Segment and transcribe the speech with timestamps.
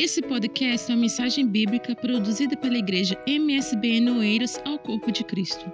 [0.00, 5.64] Esse podcast é uma mensagem bíblica produzida pela igreja MSBN Oeiras ao Corpo de Cristo.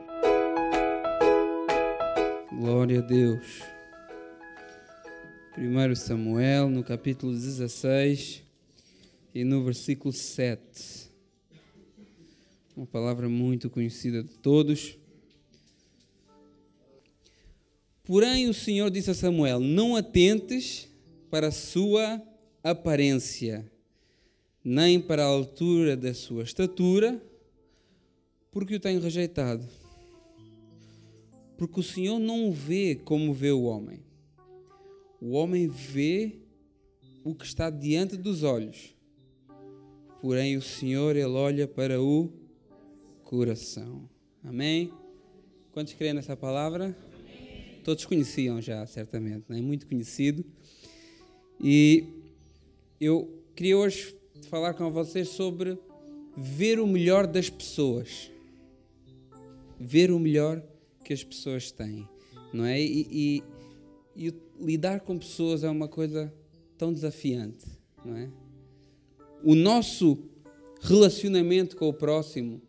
[2.50, 3.60] Glória a Deus.
[5.58, 8.42] 1 Samuel, no capítulo 16
[9.34, 11.10] e no versículo 7.
[12.74, 14.96] Uma palavra muito conhecida de todos.
[18.04, 20.88] Porém, o Senhor disse a Samuel: Não atentes
[21.30, 22.22] para a sua
[22.62, 23.70] aparência,
[24.64, 27.22] nem para a altura da sua estatura,
[28.50, 29.68] porque o tenho rejeitado.
[31.58, 34.00] Porque o Senhor não vê como vê o homem.
[35.20, 36.36] O homem vê
[37.22, 38.96] o que está diante dos olhos.
[40.20, 42.32] Porém, o Senhor, Ele olha para o
[43.22, 44.08] coração.
[44.42, 44.90] Amém?
[45.72, 46.96] Quantos creem nessa palavra?
[47.12, 47.80] Amém.
[47.84, 49.60] Todos conheciam já, certamente, é?
[49.60, 50.44] Muito conhecido.
[51.62, 52.04] E
[53.00, 54.14] eu queria hoje
[54.48, 55.78] falar com vocês sobre
[56.36, 58.30] ver o melhor das pessoas.
[59.78, 60.62] Ver o melhor
[61.04, 62.08] que as pessoas têm,
[62.52, 62.80] não é?
[62.80, 63.42] E,
[64.16, 66.32] e, e lidar com pessoas é uma coisa
[66.78, 67.66] tão desafiante,
[68.04, 68.30] não é?
[69.42, 70.18] O nosso
[70.80, 72.62] relacionamento com o próximo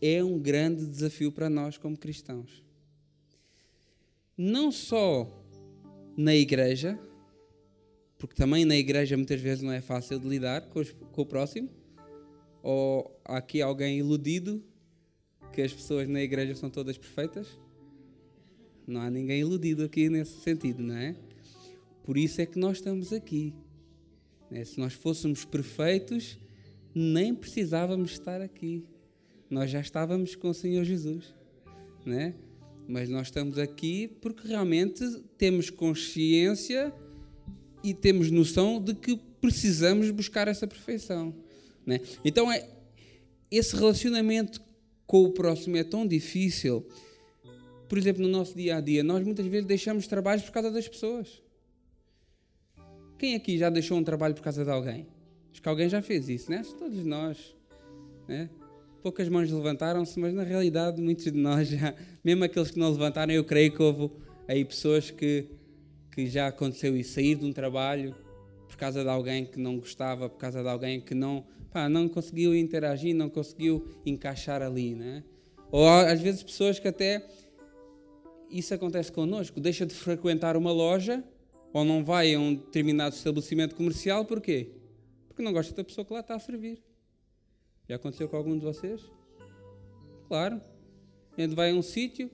[0.00, 2.62] é um grande desafio para nós como cristãos.
[4.36, 5.30] Não só
[6.16, 6.98] na igreja,
[8.22, 11.26] porque também na igreja muitas vezes não é fácil de lidar com, os, com o
[11.26, 11.68] próximo,
[12.62, 14.62] ou há aqui alguém iludido
[15.52, 17.48] que as pessoas na igreja são todas perfeitas?
[18.86, 21.16] Não há ninguém iludido aqui nesse sentido, não é?
[22.04, 23.56] Por isso é que nós estamos aqui.
[24.48, 24.64] Né?
[24.64, 26.38] Se nós fôssemos perfeitos,
[26.94, 28.84] nem precisávamos estar aqui.
[29.50, 31.34] Nós já estávamos com o Senhor Jesus,
[32.06, 32.36] né?
[32.86, 35.04] Mas nós estamos aqui porque realmente
[35.36, 36.94] temos consciência
[37.82, 41.34] e temos noção de que precisamos buscar essa perfeição,
[41.84, 42.00] né?
[42.24, 42.68] Então é
[43.50, 44.60] esse relacionamento
[45.06, 46.86] com o próximo é tão difícil.
[47.88, 50.88] Por exemplo, no nosso dia a dia, nós muitas vezes deixamos trabalhos por causa das
[50.88, 51.42] pessoas.
[53.18, 55.06] Quem aqui já deixou um trabalho por causa de alguém?
[55.52, 56.62] Acho que alguém já fez isso, né?
[56.78, 57.54] Todos nós.
[58.26, 58.48] Né?
[59.02, 61.94] Poucas mãos levantaram-se, mas na realidade muitos de nós já,
[62.24, 64.10] mesmo aqueles que não levantaram, eu creio que houve
[64.48, 65.46] aí pessoas que,
[66.12, 68.14] que já aconteceu isso, sair de um trabalho
[68.68, 72.08] por causa de alguém que não gostava, por causa de alguém que não pá, não
[72.08, 75.24] conseguiu interagir, não conseguiu encaixar ali, né?
[75.70, 77.26] Ou às vezes pessoas que até
[78.50, 81.24] isso acontece connosco, deixa de frequentar uma loja
[81.72, 84.70] ou não vai a um determinado estabelecimento comercial, porquê?
[85.26, 86.82] Porque não gosta da pessoa que lá está a servir.
[87.88, 89.00] Já aconteceu com algum de vocês?
[90.28, 90.60] Claro.
[91.36, 92.30] A gente vai a um sítio,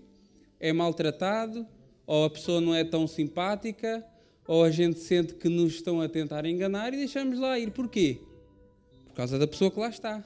[0.59, 1.65] é maltratado,
[2.09, 4.05] ou a pessoa não é tão simpática,
[4.49, 7.71] ou a gente sente que nos estão a tentar enganar e deixamos lá ir.
[7.71, 8.19] Porquê?
[9.19, 10.25] causa da pessoa que lá está.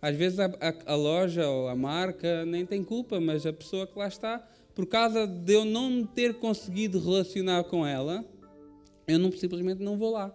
[0.00, 3.88] Às vezes a, a, a, loja ou a marca nem tem culpa, mas a pessoa
[3.88, 4.38] que lá está,
[4.72, 8.24] por causa de eu não ter conseguido relacionar com ela,
[9.08, 10.32] eu não, simplesmente não vou lá.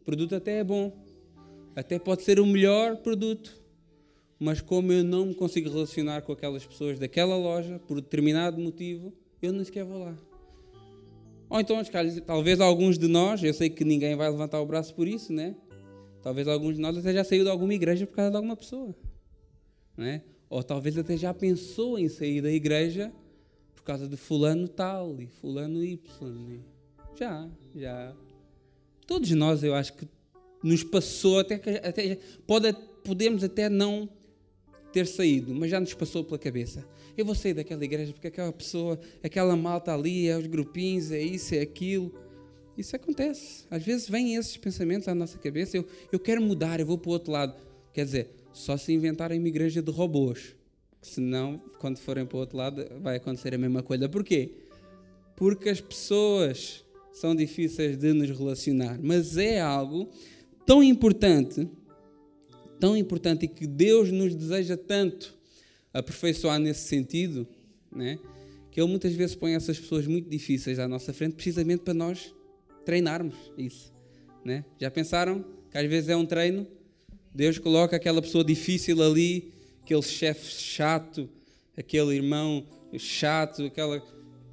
[0.00, 0.96] O produto até é bom,
[1.74, 3.60] até pode ser o melhor produto,
[4.38, 9.12] mas como eu não me consigo relacionar com aquelas pessoas daquela loja, por determinado motivo,
[9.46, 10.16] eu nem sequer vou lá.
[11.48, 11.80] Ou então,
[12.26, 15.54] talvez alguns de nós, eu sei que ninguém vai levantar o braço por isso, né?
[16.22, 18.94] Talvez alguns de nós até já saiu de alguma igreja por causa de alguma pessoa.
[19.96, 20.22] Né?
[20.48, 23.12] Ou talvez até já pensou em sair da igreja
[23.74, 26.00] por causa de fulano tal e fulano Y.
[27.14, 28.16] Já, já.
[29.06, 30.08] Todos nós, eu acho que
[30.62, 31.56] nos passou, até,
[31.86, 32.72] até pode,
[33.04, 34.08] podemos até não
[34.94, 36.86] ter saído, mas já nos passou pela cabeça.
[37.16, 41.22] Eu vou sair daquela igreja porque aquela pessoa, aquela malta ali, é os grupinhos, é
[41.22, 42.12] isso, é aquilo.
[42.76, 43.64] Isso acontece.
[43.70, 45.76] Às vezes vêm esses pensamentos à nossa cabeça.
[45.76, 47.54] Eu, eu quero mudar, eu vou para o outro lado.
[47.92, 50.56] Quer dizer, só se inventarem uma igreja de robôs.
[51.00, 54.08] Senão, quando forem para o outro lado, vai acontecer a mesma coisa.
[54.08, 54.52] Porquê?
[55.36, 58.98] Porque as pessoas são difíceis de nos relacionar.
[59.00, 60.08] Mas é algo
[60.66, 61.68] tão importante,
[62.80, 65.36] tão importante e que Deus nos deseja tanto
[65.94, 67.46] aperfeiçoar nesse sentido,
[67.90, 68.18] né?
[68.70, 72.34] que Ele muitas vezes põe essas pessoas muito difíceis à nossa frente, precisamente para nós
[72.84, 73.92] treinarmos isso.
[74.44, 74.64] Né?
[74.80, 76.66] Já pensaram que às vezes é um treino?
[77.32, 79.52] Deus coloca aquela pessoa difícil ali,
[79.82, 81.28] aquele chefe chato,
[81.76, 82.66] aquele irmão
[82.98, 84.02] chato, aquela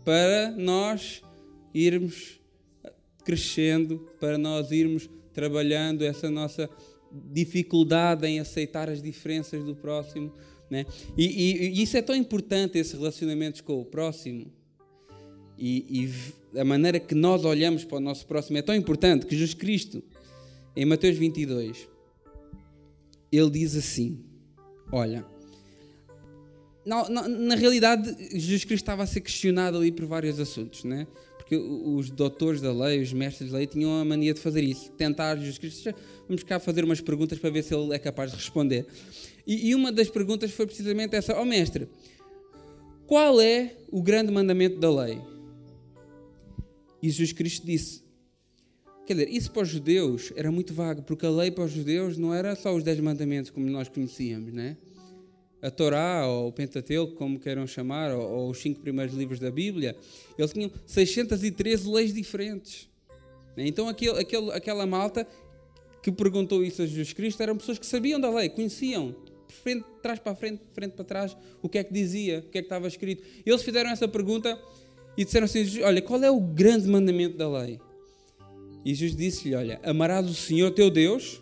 [0.03, 1.21] para nós
[1.73, 2.39] irmos
[3.23, 6.69] crescendo, para nós irmos trabalhando essa nossa
[7.11, 10.33] dificuldade em aceitar as diferenças do próximo.
[10.71, 10.85] Né?
[11.17, 14.49] E, e, e isso é tão importante, esses relacionamentos com o próximo,
[15.57, 16.07] e,
[16.55, 19.53] e, a maneira que nós olhamos para o nosso próximo é tão importante que Jesus
[19.53, 20.01] Cristo,
[20.73, 21.89] em Mateus 22,
[23.31, 24.23] ele diz assim:
[24.91, 25.25] Olha,
[26.85, 31.05] na, na, na, realidade, Jesus Cristo estava a ser questionado ali por vários assuntos, né?
[31.51, 34.89] Porque os doutores da lei, os mestres da lei, tinham a mania de fazer isso,
[34.93, 35.93] tentar Jesus Cristo,
[36.25, 38.85] vamos cá fazer umas perguntas para ver se ele é capaz de responder.
[39.45, 41.89] E, e uma das perguntas foi precisamente essa: Ó oh, mestre,
[43.05, 45.19] qual é o grande mandamento da lei?
[47.03, 48.01] E Jesus Cristo disse:
[49.05, 52.17] Quer dizer, isso para os judeus era muito vago, porque a lei para os judeus
[52.17, 54.77] não era só os Dez Mandamentos como nós conhecíamos, né?
[55.61, 59.51] A Torá, ou o Pentateuco, como queiram chamar, ou, ou os cinco primeiros livros da
[59.51, 59.95] Bíblia,
[60.37, 62.89] eles tinham 613 leis diferentes.
[63.55, 63.67] Né?
[63.67, 65.27] Então, aquele, aquele, aquela malta
[66.01, 69.15] que perguntou isso a Jesus Cristo eram pessoas que sabiam da lei, conheciam,
[69.47, 72.61] frente, trás para frente, frente para trás, o que é que dizia, o que é
[72.61, 73.23] que estava escrito.
[73.45, 74.59] Eles fizeram essa pergunta
[75.15, 77.79] e disseram assim: Olha, qual é o grande mandamento da lei?
[78.83, 81.41] E Jesus disse-lhe: Olha, amarás o Senhor teu Deus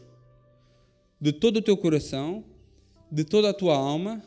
[1.21, 2.43] de todo o teu coração,
[3.11, 4.23] de toda a tua alma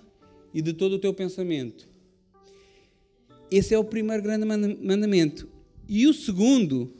[0.53, 1.89] e de todo o teu pensamento.
[3.51, 5.49] Esse é o primeiro grande mandamento.
[5.89, 6.93] E o segundo,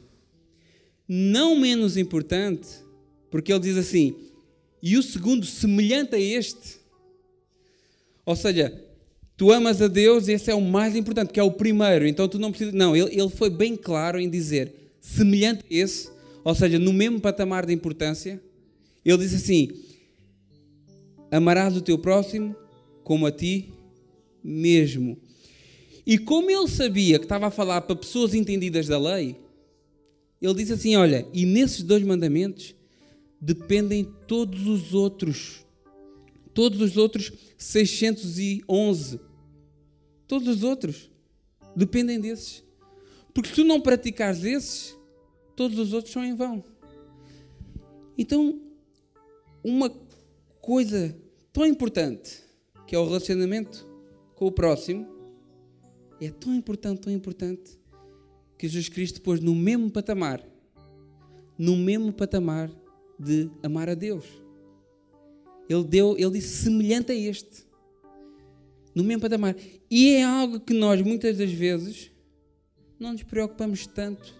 [1.07, 2.67] não menos importante,
[3.31, 4.15] porque ele diz assim:
[4.81, 6.77] e o segundo, semelhante a este.
[8.25, 8.81] Ou seja,
[9.35, 12.05] tu amas a Deus, esse é o mais importante, que é o primeiro.
[12.05, 12.73] Então tu não precisas.
[12.73, 16.09] Não, ele, ele foi bem claro em dizer semelhante a esse,
[16.43, 18.41] ou seja, no mesmo patamar de importância,
[19.03, 19.71] ele disse assim:
[21.33, 22.55] Amarás o teu próximo
[23.03, 23.73] como a ti
[24.43, 25.17] mesmo.
[26.05, 29.39] E como ele sabia que estava a falar para pessoas entendidas da lei,
[30.39, 32.75] ele disse assim: Olha, e nesses dois mandamentos
[33.41, 35.65] dependem todos os outros.
[36.53, 39.19] Todos os outros 611.
[40.27, 41.09] Todos os outros
[41.75, 42.63] dependem desses.
[43.33, 44.95] Porque se tu não praticares esses,
[45.55, 46.63] todos os outros são em vão.
[48.15, 48.61] Então,
[49.63, 49.89] uma
[50.61, 51.22] coisa
[51.53, 52.43] tão importante
[52.87, 53.87] que é o relacionamento
[54.35, 55.07] com o próximo
[56.19, 57.79] é tão importante, tão importante
[58.57, 60.43] que Jesus Cristo pôs no mesmo patamar,
[61.57, 62.71] no mesmo patamar
[63.19, 64.25] de amar a Deus.
[65.69, 67.65] Ele deu, ele disse semelhante a este,
[68.95, 69.55] no mesmo patamar.
[69.89, 72.11] E é algo que nós muitas das vezes
[72.99, 74.33] não nos preocupamos tanto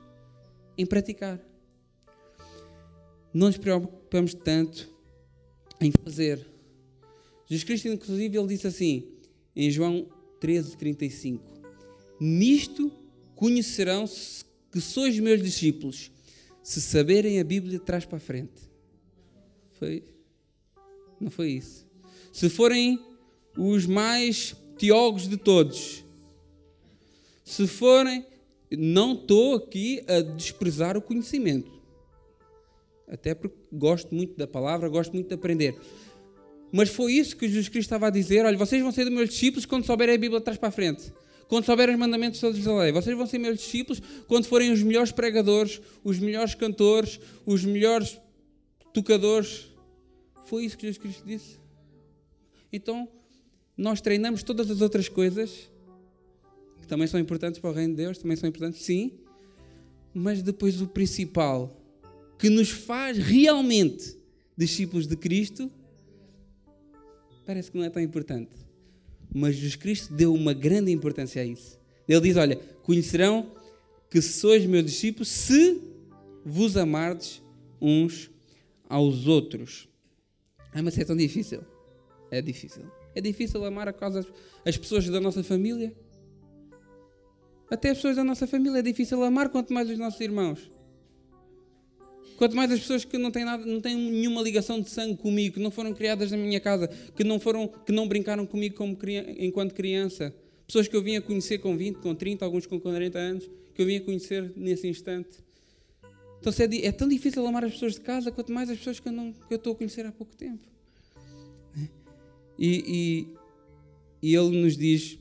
[0.77, 1.39] em praticar.
[3.33, 4.89] Não nos preocupamos tanto
[5.81, 6.52] em fazer.
[7.53, 9.07] Jesus Cristo, inclusive, ele disse assim,
[9.55, 10.07] em João
[10.39, 11.43] 13, 35:
[12.19, 12.91] Nisto
[13.35, 14.05] conhecerão
[14.71, 16.11] que sois meus discípulos,
[16.63, 18.59] se saberem a Bíblia de trás para a frente.
[19.73, 20.03] Foi?
[21.19, 21.85] Não foi isso.
[22.31, 22.99] Se forem
[23.55, 26.03] os mais teólogos de todos,
[27.43, 28.25] se forem
[28.75, 31.71] não estou aqui a desprezar o conhecimento.
[33.07, 35.77] Até porque gosto muito da palavra, gosto muito de aprender.
[36.75, 39.63] Mas foi isso que Jesus Cristo estava a dizer: olha, vocês vão ser meus discípulos
[39.63, 41.13] quando souberem a Bíblia de trás para a frente.
[41.47, 42.91] Quando souberem os mandamentos todos da lei.
[42.91, 48.19] Vocês vão ser meus discípulos quando forem os melhores pregadores, os melhores cantores, os melhores
[48.91, 49.67] tocadores.
[50.45, 51.59] Foi isso que Jesus Cristo disse.
[52.71, 53.07] Então,
[53.77, 55.69] nós treinamos todas as outras coisas
[56.81, 59.11] que também são importantes para o reino de Deus, também são importantes, sim,
[60.11, 61.71] mas depois o principal,
[62.39, 64.17] que nos faz realmente
[64.57, 65.71] discípulos de Cristo,
[67.45, 68.51] parece que não é tão importante.
[69.33, 71.79] Mas Jesus Cristo deu uma grande importância a isso.
[72.07, 73.51] Ele diz: Olha, conhecerão
[74.09, 75.81] que sois meus discípulos se
[76.45, 77.41] vos amardes
[77.81, 78.29] uns
[78.87, 79.89] aos outros.
[80.71, 81.61] Ah, mas é tão difícil.
[82.29, 82.83] É difícil.
[83.15, 84.25] É difícil amar a causa
[84.65, 85.93] as pessoas da nossa família.
[87.69, 90.71] Até as pessoas da nossa família é difícil amar, quanto mais os nossos irmãos.
[92.43, 95.53] Quanto mais as pessoas que não têm, nada, não têm nenhuma ligação de sangue comigo,
[95.53, 98.97] que não foram criadas na minha casa, que não, foram, que não brincaram comigo como,
[99.39, 100.35] enquanto criança.
[100.67, 103.85] Pessoas que eu vinha conhecer com 20, com 30, alguns com 40 anos, que eu
[103.85, 105.37] vinha conhecer nesse instante.
[106.41, 109.07] Então é, é tão difícil amar as pessoas de casa, quanto mais as pessoas que
[109.07, 110.67] eu, não, que eu estou a conhecer há pouco tempo.
[112.59, 113.29] E,
[114.21, 115.17] e, e ele nos diz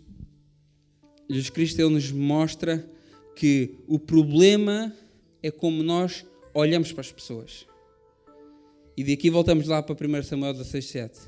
[1.31, 2.85] Jesus Cristo ele nos mostra
[3.37, 4.93] que o problema
[5.41, 7.67] é como nós olhamos para as pessoas.
[8.97, 11.21] E daqui voltamos lá para 1 Samuel 16, 7.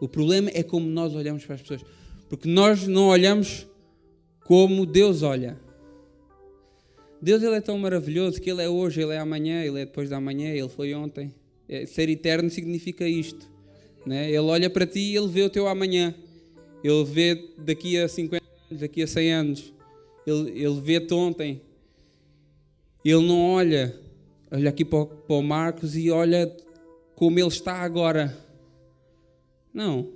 [0.00, 1.84] O problema é como nós olhamos para as pessoas.
[2.28, 3.66] Porque nós não olhamos
[4.44, 5.58] como Deus olha.
[7.20, 10.08] Deus ele é tão maravilhoso que Ele é hoje, Ele é amanhã, Ele é depois
[10.08, 11.34] da manhã, Ele foi ontem.
[11.68, 13.50] É, ser eterno significa isto.
[14.06, 14.28] Né?
[14.28, 16.14] Ele olha para ti e Ele vê o teu amanhã.
[16.82, 19.72] Ele vê daqui a 50 daqui a 100 anos.
[20.26, 21.60] Ele, ele vê-te ontem.
[23.04, 23.98] Ele não olha
[24.50, 26.54] olha aqui para o, para Marcos e olha
[27.14, 28.36] como ele está agora.
[29.72, 30.08] Não.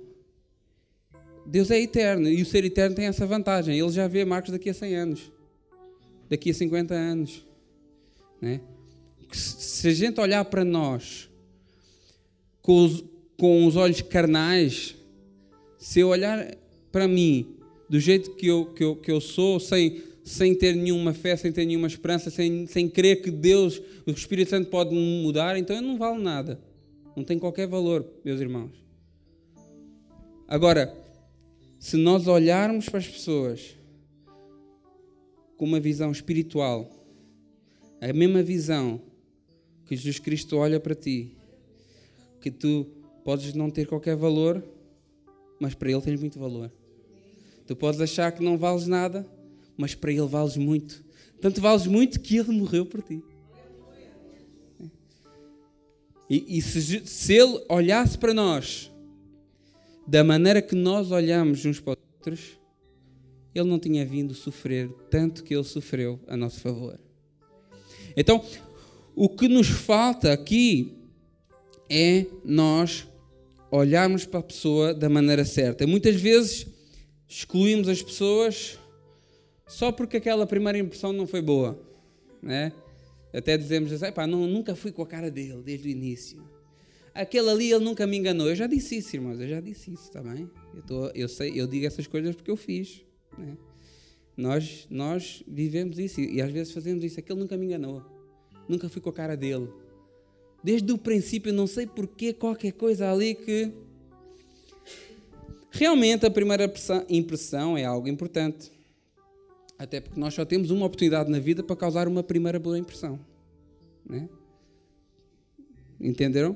[1.45, 3.77] Deus é eterno e o ser eterno tem essa vantagem.
[3.77, 5.31] Ele já vê Marcos daqui a 100 anos,
[6.29, 7.45] daqui a 50 anos.
[8.41, 8.61] Né?
[9.31, 11.29] Se a gente olhar para nós
[12.61, 13.03] com os,
[13.37, 14.95] com os olhos carnais,
[15.77, 16.55] se eu olhar
[16.91, 17.57] para mim
[17.89, 21.51] do jeito que eu, que eu, que eu sou, sem, sem ter nenhuma fé, sem
[21.51, 25.81] ter nenhuma esperança, sem, sem crer que Deus, o Espírito Santo pode mudar, então eu
[25.81, 26.59] não valo nada.
[27.15, 28.71] Não tem qualquer valor, meus irmãos.
[30.47, 30.95] Agora,
[31.77, 33.77] se nós olharmos para as pessoas
[35.57, 36.89] com uma visão espiritual,
[37.99, 39.01] a mesma visão
[39.85, 41.35] que Jesus Cristo olha para ti,
[42.39, 42.87] que tu
[43.23, 44.63] podes não ter qualquer valor,
[45.59, 46.71] mas para Ele tens muito valor.
[47.65, 49.25] Tu podes achar que não vales nada,
[49.77, 51.03] mas para Ele vales muito.
[51.41, 53.21] Tanto vales muito que Ele morreu por ti.
[56.29, 58.91] E, e se, se Ele olhasse para nós
[60.07, 62.59] da maneira que nós olhamos uns para os outros,
[63.53, 66.99] Ele não tinha vindo sofrer tanto que Ele sofreu a nosso favor.
[68.15, 68.43] Então,
[69.15, 70.97] o que nos falta aqui
[71.89, 73.07] é nós
[73.69, 75.85] olharmos para a pessoa da maneira certa.
[75.87, 76.67] Muitas vezes
[77.27, 78.77] excluímos as pessoas
[79.67, 81.79] só porque aquela primeira impressão não foi boa,
[82.41, 82.71] né?
[83.33, 86.43] Até dizemos assim, não, nunca fui com a cara dele desde o início.
[87.13, 88.47] Aquele ali, ele nunca me enganou.
[88.47, 90.49] Eu já disse isso, irmãos, eu já disse isso, está bem?
[90.89, 93.03] Eu, eu, sei, eu digo essas coisas porque eu fiz.
[93.37, 93.55] Né?
[94.35, 97.19] Nós, nós vivemos isso e às vezes fazemos isso.
[97.19, 98.03] Aquele nunca me enganou.
[98.67, 99.69] Nunca fui com a cara dele.
[100.63, 103.71] Desde o princípio, não sei porquê, qualquer coisa ali que.
[105.69, 106.71] Realmente, a primeira
[107.09, 108.71] impressão é algo importante.
[109.77, 113.19] Até porque nós só temos uma oportunidade na vida para causar uma primeira boa impressão.
[114.07, 114.29] Né?
[115.99, 116.55] Entenderam?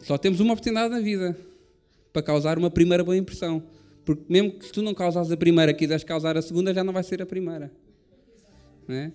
[0.00, 1.36] Só temos uma oportunidade na vida
[2.12, 3.62] para causar uma primeira boa impressão.
[4.04, 7.02] Porque mesmo que tu não causas a primeira, quiseres causar a segunda, já não vai
[7.02, 7.70] ser a primeira.
[8.86, 9.12] Né?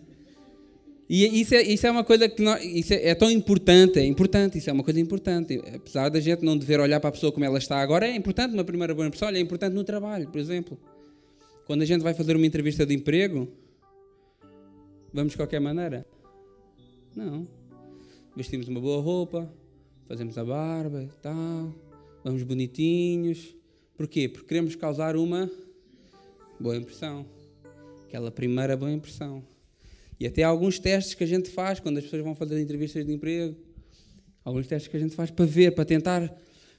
[1.10, 4.57] E isso é, isso é uma coisa que isso é, é, tão importante, é importante,
[4.57, 5.62] isso é uma coisa importante.
[5.74, 8.53] Apesar da gente não dever olhar para a pessoa como ela está agora, é importante
[8.53, 9.27] uma primeira boa impressão.
[9.27, 10.77] Olha, é importante no trabalho, por exemplo.
[11.65, 13.48] Quando a gente vai fazer uma entrevista de emprego,
[15.13, 16.05] vamos de qualquer maneira?
[17.15, 17.48] Não.
[18.36, 19.50] Vestimos uma boa roupa,
[20.05, 21.74] fazemos a barba e tal,
[22.22, 23.55] vamos bonitinhos.
[23.96, 24.27] Porquê?
[24.27, 25.50] Porque queremos causar uma
[26.60, 27.25] boa impressão.
[28.08, 29.41] Aquela primeira boa impressão.
[30.20, 33.13] E até alguns testes que a gente faz quando as pessoas vão fazer entrevistas de
[33.13, 33.55] emprego.
[34.43, 36.29] Alguns testes que a gente faz para ver, para tentar,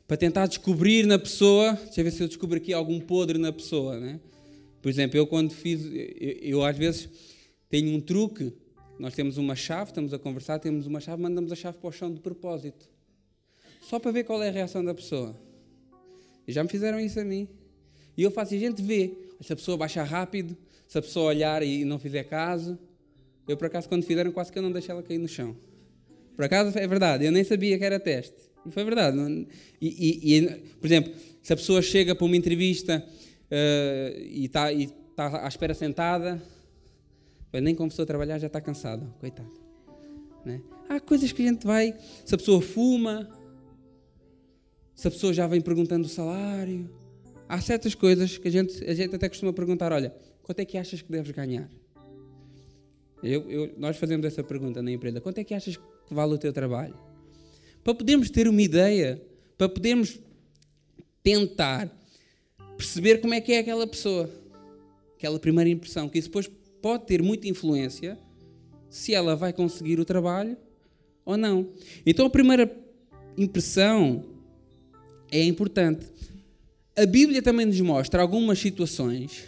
[0.07, 1.73] para tentar descobrir na pessoa.
[1.73, 4.21] Deixa eu ver se eu descubro aqui algum podre na pessoa, né?
[4.85, 7.09] Por exemplo, eu quando fiz, eu, eu, às vezes
[7.71, 8.53] tenho um truque.
[8.99, 11.91] Nós temos uma chave, estamos a conversar, temos uma chave, mandamos a chave para o
[11.91, 12.87] chão de propósito.
[13.81, 15.35] Só para ver qual é a reação da pessoa.
[16.47, 17.49] E já me fizeram isso a mim.
[18.15, 19.11] E eu faço e a gente vê.
[19.41, 20.55] Se a pessoa baixar rápido,
[20.87, 22.79] se a pessoa olhar e não fizer caso.
[23.49, 25.57] Eu, por acaso, quando fizeram, quase que eu não deixei ela cair no chão.
[26.37, 28.37] Por acaso, é verdade, eu nem sabia que era teste.
[28.67, 29.17] E foi verdade.
[29.81, 30.47] E, e, e,
[30.79, 33.03] por exemplo, se a pessoa chega para uma entrevista
[33.55, 34.69] uh, e está
[35.15, 36.43] tá à espera sentada,
[37.53, 39.51] nem começou a trabalhar, já está cansada, coitado.
[40.45, 40.61] Né?
[40.89, 41.95] Há coisas que a gente vai,
[42.25, 43.29] se a pessoa fuma,
[44.95, 46.91] se a pessoa já vem perguntando o salário,
[47.49, 50.77] há certas coisas que a gente, a gente até costuma perguntar: olha, quanto é que
[50.77, 51.69] achas que deves ganhar?
[53.23, 56.39] Eu, eu, nós fazemos essa pergunta na empresa: quanto é que achas que vale o
[56.39, 56.97] teu trabalho?
[57.83, 59.23] Para podermos ter uma ideia,
[59.57, 60.19] para podermos
[61.23, 61.91] tentar
[62.77, 64.31] perceber como é que é aquela pessoa,
[65.17, 66.51] aquela primeira impressão, que isso depois
[66.81, 68.19] pode ter muita influência
[68.91, 70.57] se ela vai conseguir o trabalho
[71.25, 71.69] ou não.
[72.05, 72.71] Então a primeira
[73.37, 74.25] impressão
[75.31, 76.07] é importante.
[76.97, 79.45] A Bíblia também nos mostra algumas situações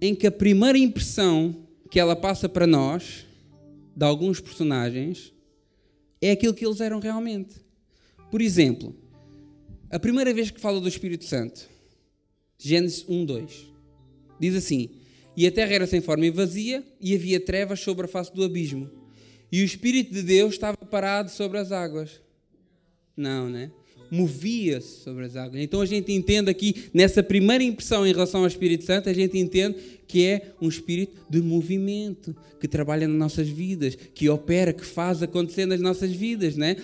[0.00, 3.26] em que a primeira impressão que ela passa para nós
[3.94, 5.32] de alguns personagens
[6.20, 7.56] é aquilo que eles eram realmente.
[8.30, 8.94] Por exemplo,
[9.96, 11.66] a primeira vez que fala do Espírito Santo,
[12.58, 13.66] Gênesis 1, 2,
[14.38, 14.90] diz assim:
[15.34, 18.44] E a terra era sem forma e vazia, e havia trevas sobre a face do
[18.44, 18.90] abismo,
[19.50, 22.20] e o Espírito de Deus estava parado sobre as águas.
[23.16, 23.70] Não, né?
[24.10, 25.62] Movia-se sobre as águas.
[25.62, 29.38] Então a gente entende aqui, nessa primeira impressão em relação ao Espírito Santo, a gente
[29.38, 34.84] entende que é um espírito de movimento, que trabalha nas nossas vidas, que opera, que
[34.84, 36.76] faz acontecer nas nossas vidas, né?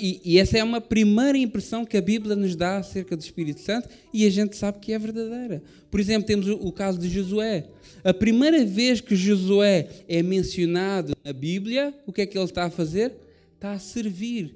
[0.00, 3.60] E, e essa é uma primeira impressão que a Bíblia nos dá acerca do Espírito
[3.60, 5.62] Santo e a gente sabe que é verdadeira.
[5.90, 7.66] Por exemplo, temos o caso de Josué.
[8.02, 12.64] A primeira vez que Josué é mencionado na Bíblia, o que é que ele está
[12.64, 13.12] a fazer?
[13.54, 14.54] Está a servir,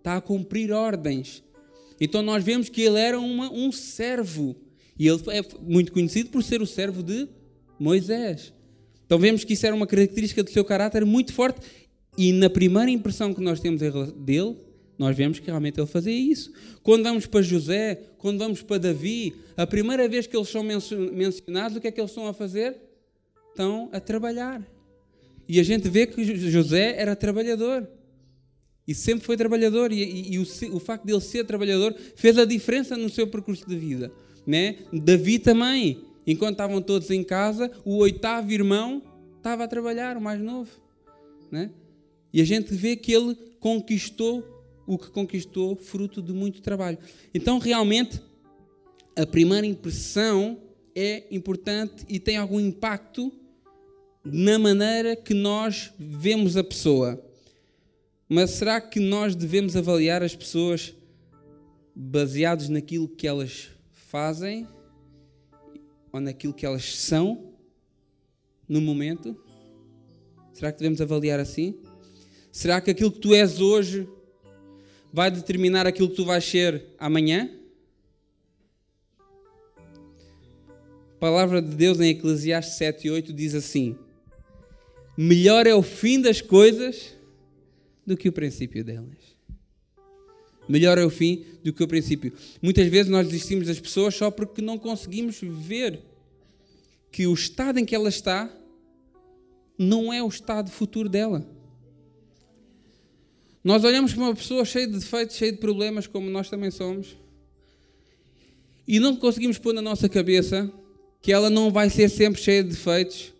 [0.00, 1.42] está a cumprir ordens.
[2.00, 4.56] Então nós vemos que ele era uma, um servo.
[4.98, 7.28] E ele é muito conhecido por ser o servo de
[7.78, 8.52] Moisés.
[9.06, 11.60] Então vemos que isso era uma característica do seu caráter muito forte.
[12.16, 14.56] E na primeira impressão que nós temos dele,
[14.98, 16.52] nós vemos que realmente ele fazia isso.
[16.82, 21.76] Quando vamos para José, quando vamos para Davi, a primeira vez que eles são mencionados,
[21.76, 22.76] o que é que eles estão a fazer?
[23.50, 24.62] Estão a trabalhar.
[25.48, 27.88] E a gente vê que José era trabalhador.
[28.90, 30.42] E sempre foi trabalhador, e, e, e o,
[30.74, 34.12] o, facto de ele ser trabalhador fez a diferença no seu percurso de vida.
[34.44, 34.78] Né?
[34.92, 39.00] Davi também, enquanto estavam todos em casa, o oitavo irmão
[39.36, 40.72] estava a trabalhar, o mais novo.
[41.52, 41.70] Né?
[42.32, 44.44] E a gente vê que ele conquistou
[44.84, 46.98] o que conquistou fruto de muito trabalho.
[47.32, 48.20] Então, realmente,
[49.14, 50.58] a primeira impressão
[50.96, 53.32] é importante e tem algum impacto
[54.24, 57.29] na maneira que nós vemos a pessoa.
[58.32, 60.94] Mas será que nós devemos avaliar as pessoas
[61.92, 64.68] baseados naquilo que elas fazem
[66.12, 67.52] ou naquilo que elas são
[68.68, 69.36] no momento?
[70.52, 71.80] Será que devemos avaliar assim?
[72.52, 74.08] Será que aquilo que tu és hoje
[75.12, 77.50] vai determinar aquilo que tu vais ser amanhã?
[81.16, 83.98] A palavra de Deus em Eclesiastes 7 e 8 diz assim:
[85.16, 87.18] Melhor é o fim das coisas
[88.10, 89.38] do que o princípio delas.
[90.68, 92.32] Melhor é o fim do que o princípio.
[92.60, 96.00] Muitas vezes nós desistimos das pessoas só porque não conseguimos ver
[97.12, 98.52] que o estado em que ela está
[99.78, 101.46] não é o estado futuro dela.
[103.62, 107.16] Nós olhamos para uma pessoa cheia de defeitos, cheia de problemas, como nós também somos,
[108.88, 110.68] e não conseguimos pôr na nossa cabeça
[111.22, 113.32] que ela não vai ser sempre cheia de defeitos,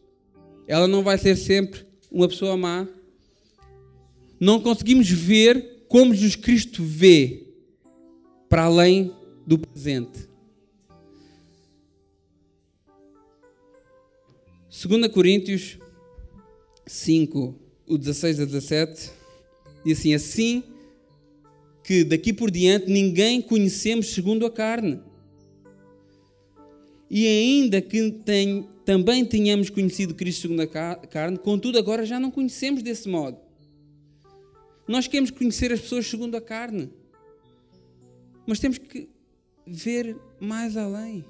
[0.68, 2.86] ela não vai ser sempre uma pessoa má,
[4.40, 7.46] não conseguimos ver como Jesus Cristo vê
[8.48, 9.14] para além
[9.46, 10.30] do presente.
[14.70, 15.78] 2 Coríntios
[16.86, 17.54] 5,
[17.86, 19.10] o 16 a 17,
[19.84, 20.64] diz assim: Assim
[21.84, 25.00] que daqui por diante ninguém conhecemos segundo a carne.
[27.10, 32.30] E ainda que tem, também tenhamos conhecido Cristo segundo a carne, contudo agora já não
[32.30, 33.49] conhecemos desse modo.
[34.90, 36.90] Nós queremos conhecer as pessoas segundo a carne,
[38.44, 39.08] mas temos que
[39.64, 41.24] ver mais além.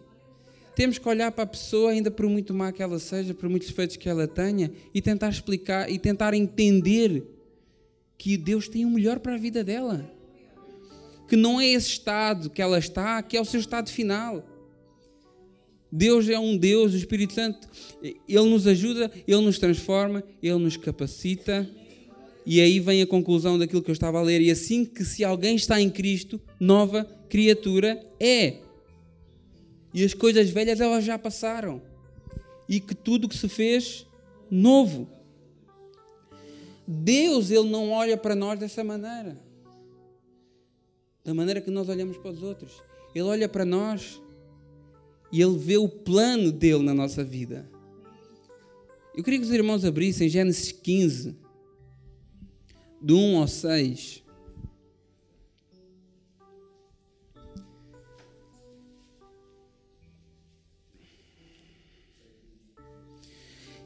[0.75, 3.69] Temos que olhar para a pessoa, ainda por muito má que ela seja, por muitos
[3.69, 7.23] defeitos que ela tenha, e tentar explicar e tentar entender
[8.17, 10.11] que Deus tem o melhor para a vida dela.
[11.29, 14.43] Que não é esse estado que ela está, que é o seu estado final.
[15.93, 17.69] Deus é um Deus, o Espírito Santo,
[18.03, 21.71] Ele nos ajuda, Ele nos transforma, Ele nos capacita
[22.53, 24.41] e aí vem a conclusão daquilo que eu estava a ler.
[24.41, 28.57] E assim que se alguém está em Cristo, nova criatura é.
[29.95, 31.81] E as coisas velhas elas já passaram.
[32.69, 34.05] E que tudo que se fez
[34.51, 35.09] novo.
[36.85, 39.41] Deus, ele não olha para nós dessa maneira.
[41.25, 42.83] Da maneira que nós olhamos para os outros.
[43.15, 44.21] Ele olha para nós
[45.31, 47.71] e ele vê o plano dele na nossa vida.
[49.15, 51.40] Eu queria que os irmãos abrissem Gênesis 15
[53.01, 54.23] do 1 ao 6.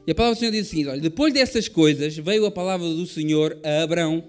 [0.07, 2.87] E a palavra do Senhor diz o seguinte: olha, depois dessas coisas veio a palavra
[2.87, 4.23] do Senhor a Abraão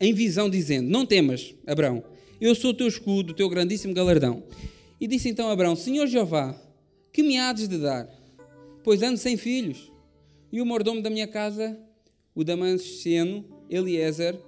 [0.00, 2.04] em visão, dizendo: Não temas, Abraão,
[2.40, 4.44] eu sou o teu escudo, o teu grandíssimo galardão.
[5.00, 6.54] E disse então Abraão: Senhor Jeová,
[7.12, 8.08] que me hades de dar?
[8.84, 9.90] Pois ando sem filhos,
[10.52, 11.76] e o mordomo da minha casa,
[12.34, 14.38] o Damasceno, Eliezer,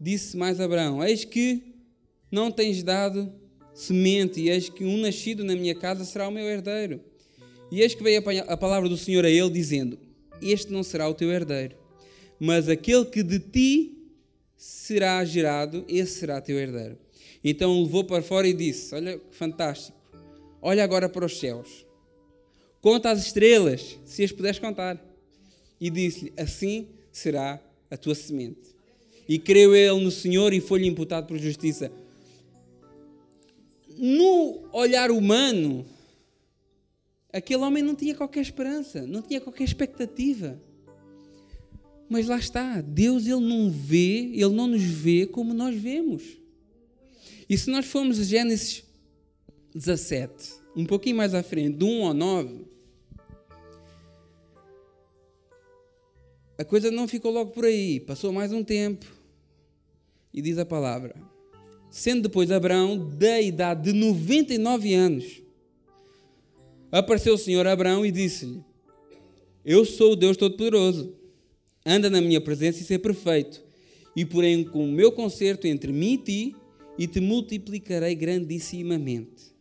[0.00, 1.62] disse mais Abraão: Eis que
[2.30, 3.32] não tens dado
[3.74, 7.00] semente, e eis que um nascido na minha casa será o meu herdeiro.
[7.70, 9.98] E eis que veio a palavra do Senhor a ele, dizendo:
[10.40, 11.76] Este não será o teu herdeiro,
[12.38, 13.96] mas aquele que de ti
[14.56, 16.98] será gerado, esse será teu herdeiro.
[17.42, 19.98] Então o levou para fora e disse: Olha que fantástico,
[20.62, 21.86] olha agora para os céus,
[22.80, 25.02] conta as estrelas, se as puderes contar.
[25.80, 28.74] E disse-lhe: Assim será a tua semente.
[29.28, 31.90] E creu ele no Senhor e foi-lhe imputado por justiça.
[33.98, 35.86] no olhar humano,
[37.32, 40.60] aquele homem não tinha qualquer esperança, não tinha qualquer expectativa.
[42.08, 46.22] Mas lá está, Deus ele não vê, ele não nos vê como nós vemos.
[47.48, 48.84] E se nós formos a Gênesis
[49.74, 52.65] 17, um pouquinho mais à frente, do 1 ao 9,
[56.58, 59.06] a coisa não ficou logo por aí, passou mais um tempo.
[60.32, 61.14] E diz a palavra:
[61.90, 65.42] Sendo depois Abraão da idade de 99 anos,
[66.90, 68.62] apareceu o Senhor Abraão e disse-lhe:
[69.64, 71.14] Eu sou o Deus Todo-Poderoso
[71.86, 73.62] anda na minha presença e ser perfeito.
[74.16, 76.56] E porém com o meu conserto entre mim e ti,
[76.98, 79.54] e te multiplicarei grandissimamente.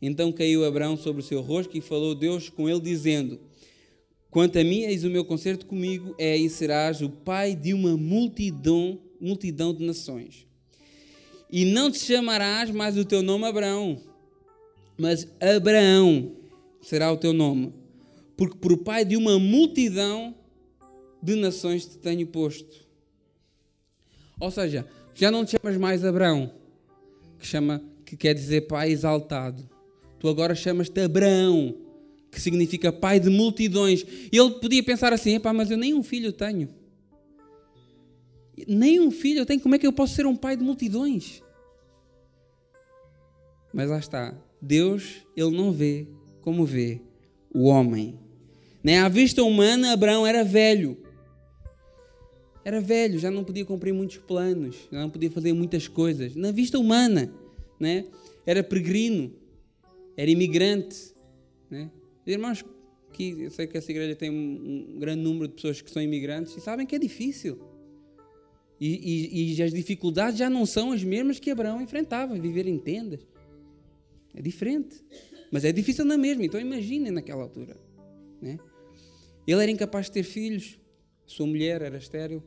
[0.00, 3.38] Então caiu Abraão sobre o seu rosto e falou Deus com ele, dizendo:
[4.30, 7.96] Quanto a mim, eis o meu conserto comigo, é e serás o pai de uma
[7.96, 10.46] multidão, multidão de nações.
[11.50, 14.00] E não te chamarás mais o teu nome Abraão,
[14.96, 16.36] mas Abraão
[16.80, 17.74] será o teu nome,
[18.36, 20.32] porque por pai de uma multidão
[21.20, 22.86] de nações te tenho posto.
[24.38, 26.52] Ou seja, já não te chamas mais Abraão,
[27.36, 29.68] que, chama, que quer dizer pai exaltado.
[30.20, 31.74] Tu agora chamas-te Abraão,
[32.30, 34.04] que significa pai de multidões.
[34.32, 36.68] Ele podia pensar assim: epá, mas eu nem um filho tenho.
[38.66, 41.42] Nem um filho eu tenho, como é que eu posso ser um pai de multidões?
[43.72, 46.06] Mas lá está, Deus, ele não vê
[46.42, 47.00] como vê
[47.54, 48.18] o homem.
[48.82, 50.98] Nem à vista humana, Abraão era velho.
[52.64, 56.34] Era velho, já não podia cumprir muitos planos, já não podia fazer muitas coisas.
[56.34, 57.32] Na vista humana,
[57.78, 58.04] né?
[58.44, 59.32] era peregrino,
[60.16, 61.14] era imigrante.
[61.70, 61.90] Né?
[62.32, 62.64] Irmãos,
[63.12, 66.02] que eu sei que essa igreja tem um, um, grande número de pessoas que são
[66.02, 67.58] imigrantes e sabem que é difícil.
[68.80, 72.78] E, e, e as dificuldades já não são as mesmas que Abraão enfrentava, viver em
[72.78, 73.20] tendas.
[74.34, 75.04] É diferente.
[75.50, 77.76] Mas é difícil na mesma, então imaginem naquela altura.
[78.40, 78.58] Né?
[79.46, 80.78] Ele era incapaz de ter filhos,
[81.26, 82.42] sua mulher era estéril.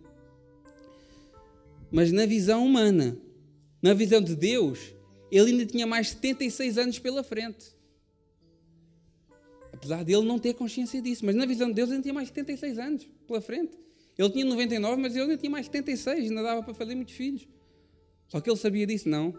[1.92, 3.18] Mas na visão humana,
[3.82, 4.96] na visão de Deus,
[5.32, 7.76] ele ainda tinha mais 76 anos pela frente.
[9.84, 12.30] Apesar de ele não ter consciência disso, mas na visão de Deus ele tinha mais
[12.30, 13.78] 76 anos pela frente.
[14.18, 17.46] Ele tinha 99, mas ele ainda tinha mais 76, ainda dava para fazer muitos filhos.
[18.30, 19.10] Só que ele sabia disso?
[19.10, 19.34] Não.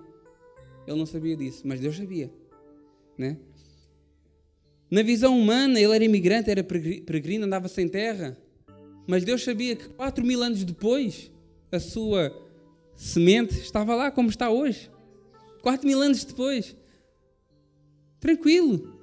[0.87, 2.31] Ele não sabia disso, mas Deus sabia.
[3.17, 3.39] Né?
[4.91, 8.37] Na visão humana, ele era imigrante, era peregrino, andava sem terra.
[9.07, 11.33] Mas Deus sabia que 4 mil anos depois,
[11.73, 12.31] a sua
[12.95, 14.91] semente estava lá como está hoje.
[15.63, 16.77] 4 mil anos depois.
[18.21, 18.94] Tranquilo.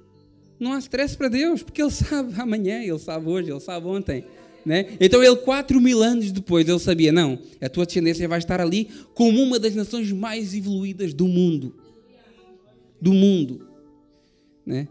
[0.62, 4.24] Não há stress para Deus, porque Ele sabe amanhã, Ele sabe hoje, Ele sabe ontem.
[4.64, 4.96] Né?
[5.00, 8.88] Então ele, 4 mil anos depois, ele sabia: não, a tua descendência vai estar ali
[9.16, 11.76] como uma das nações mais evoluídas do mundo.
[13.02, 13.68] Do mundo.
[14.64, 14.88] Né?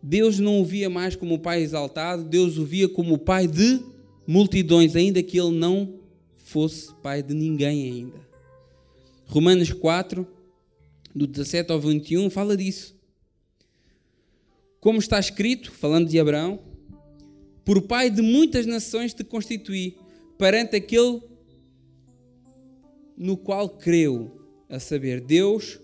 [0.00, 3.48] Deus não o via mais como o pai exaltado, Deus o via como o pai
[3.48, 3.80] de
[4.24, 5.94] multidões, ainda que ele não
[6.36, 8.20] fosse pai de ninguém ainda.
[9.26, 10.24] Romanos 4,
[11.12, 13.01] do 17 ao 21, fala disso.
[14.82, 16.58] Como está escrito, falando de Abraão,
[17.64, 19.96] por pai de muitas nações te constituí,
[20.36, 21.22] perante aquele
[23.16, 25.78] no qual creu, a saber, Deus,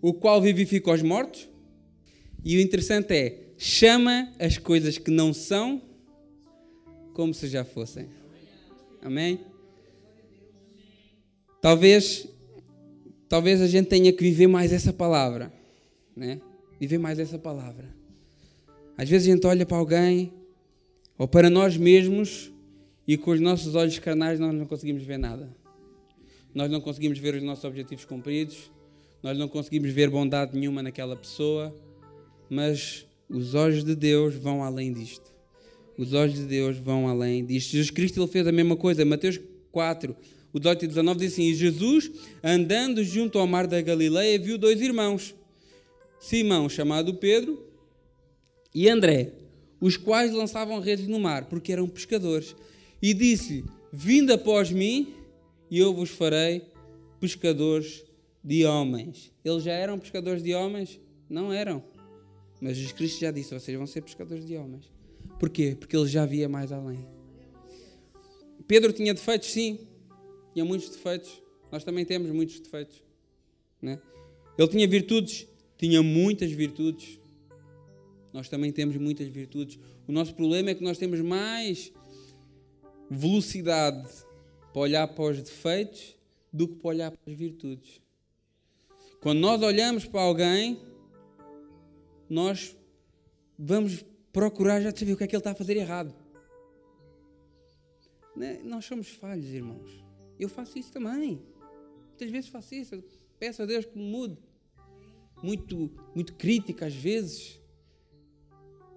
[0.00, 1.48] o qual vivifica os mortos.
[2.44, 5.82] E o interessante é, chama as coisas que não são
[7.14, 8.08] como se já fossem.
[9.02, 9.40] Amém?
[11.60, 12.28] Talvez,
[13.28, 15.52] talvez a gente tenha que viver mais essa palavra,
[16.14, 16.40] né?
[16.78, 17.97] Viver mais essa palavra.
[18.98, 20.32] Às vezes a gente olha para alguém
[21.16, 22.52] ou para nós mesmos
[23.06, 25.56] e com os nossos olhos carnais nós não conseguimos ver nada.
[26.52, 28.72] Nós não conseguimos ver os nossos objetivos cumpridos,
[29.22, 31.72] nós não conseguimos ver bondade nenhuma naquela pessoa,
[32.50, 35.32] mas os olhos de Deus vão além disto.
[35.96, 37.70] Os olhos de Deus vão além disto.
[37.70, 39.04] Jesus Cristo ele fez a mesma coisa.
[39.04, 39.38] Mateus
[39.70, 40.16] 4,
[40.52, 42.10] o 18 e 19 diz assim: E Jesus,
[42.42, 45.36] andando junto ao mar da Galileia, viu dois irmãos,
[46.18, 47.67] Simão, chamado Pedro,
[48.78, 49.32] e André,
[49.80, 52.54] os quais lançavam redes no mar, porque eram pescadores.
[53.02, 55.14] E disse: Vinde após mim,
[55.68, 56.62] e eu vos farei
[57.18, 58.04] pescadores
[58.42, 59.32] de homens.
[59.44, 61.00] Eles já eram pescadores de homens?
[61.28, 61.82] Não eram.
[62.60, 64.92] Mas Jesus Cristo já disse: vocês vão ser pescadores de homens.
[65.40, 65.76] Porquê?
[65.76, 67.04] Porque ele já via mais além.
[68.68, 69.88] Pedro tinha defeitos, sim.
[70.52, 71.42] Tinha muitos defeitos.
[71.72, 73.02] Nós também temos muitos defeitos.
[73.82, 74.00] Né?
[74.56, 77.18] Ele tinha virtudes, tinha muitas virtudes.
[78.32, 79.78] Nós também temos muitas virtudes.
[80.06, 81.92] O nosso problema é que nós temos mais
[83.10, 84.08] velocidade
[84.72, 86.16] para olhar para os defeitos
[86.52, 88.00] do que para olhar para as virtudes.
[89.20, 90.80] Quando nós olhamos para alguém,
[92.28, 92.76] nós
[93.58, 96.14] vamos procurar já saber o que é que ele está a fazer errado.
[98.36, 98.60] Né?
[98.62, 100.04] Nós somos falhos, irmãos.
[100.38, 101.42] Eu faço isso também.
[102.08, 103.02] Muitas vezes faço isso.
[103.38, 104.38] Peço a Deus que me mude.
[105.42, 107.60] Muito, muito crítica às vezes.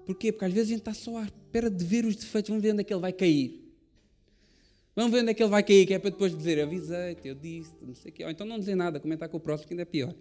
[0.05, 0.31] Porquê?
[0.31, 2.49] Porque às vezes a gente está só à espera de ver os defeitos.
[2.49, 3.61] Vamos ver onde é que ele vai cair.
[4.95, 7.35] Vamos ver onde é que ele vai cair, que é para depois dizer, avisei-te, eu
[7.35, 8.23] disse, não sei o quê.
[8.25, 10.13] Ou então não dizer nada, comentar com o próximo, que ainda é pior.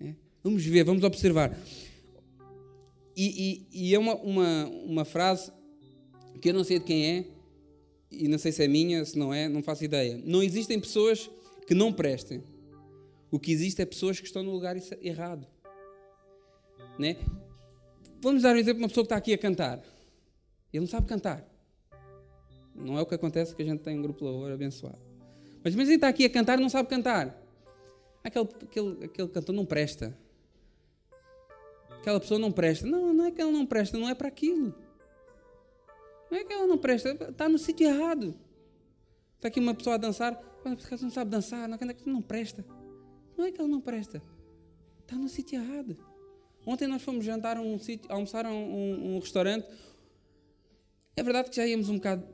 [0.00, 0.14] É?
[0.42, 1.58] Vamos ver, vamos observar.
[3.16, 5.50] E, e, e é uma, uma, uma frase
[6.40, 7.24] que eu não sei de quem é,
[8.10, 10.20] e não sei se é minha, se não é, não faço ideia.
[10.24, 11.28] Não existem pessoas
[11.66, 12.42] que não prestem.
[13.30, 15.46] O que existe é pessoas que estão no lugar errado.
[16.96, 17.16] Né?
[18.24, 19.80] Vamos dar um exemplo de uma pessoa que está aqui a cantar.
[20.72, 21.44] Ele não sabe cantar.
[22.74, 24.98] Não é o que acontece que a gente tem um grupo de louvor abençoado.
[25.62, 27.38] Mas imagina está aqui a cantar e não sabe cantar.
[28.24, 30.16] Aquele, aquele, aquele cantor não presta.
[31.98, 32.86] Aquela pessoa não presta.
[32.86, 34.74] Não, não é que ela não presta, não é para aquilo.
[36.30, 38.34] Não é que ela não presta, está no sítio errado.
[39.36, 42.64] Está aqui uma pessoa a dançar, mas ela não sabe dançar, não, não presta.
[43.36, 44.22] Não é que ela não presta,
[45.02, 46.13] está no sítio errado.
[46.66, 49.66] Ontem nós fomos jantar um sítio, almoçar a um, um, restaurante.
[51.16, 52.24] É verdade que já íamos um bocado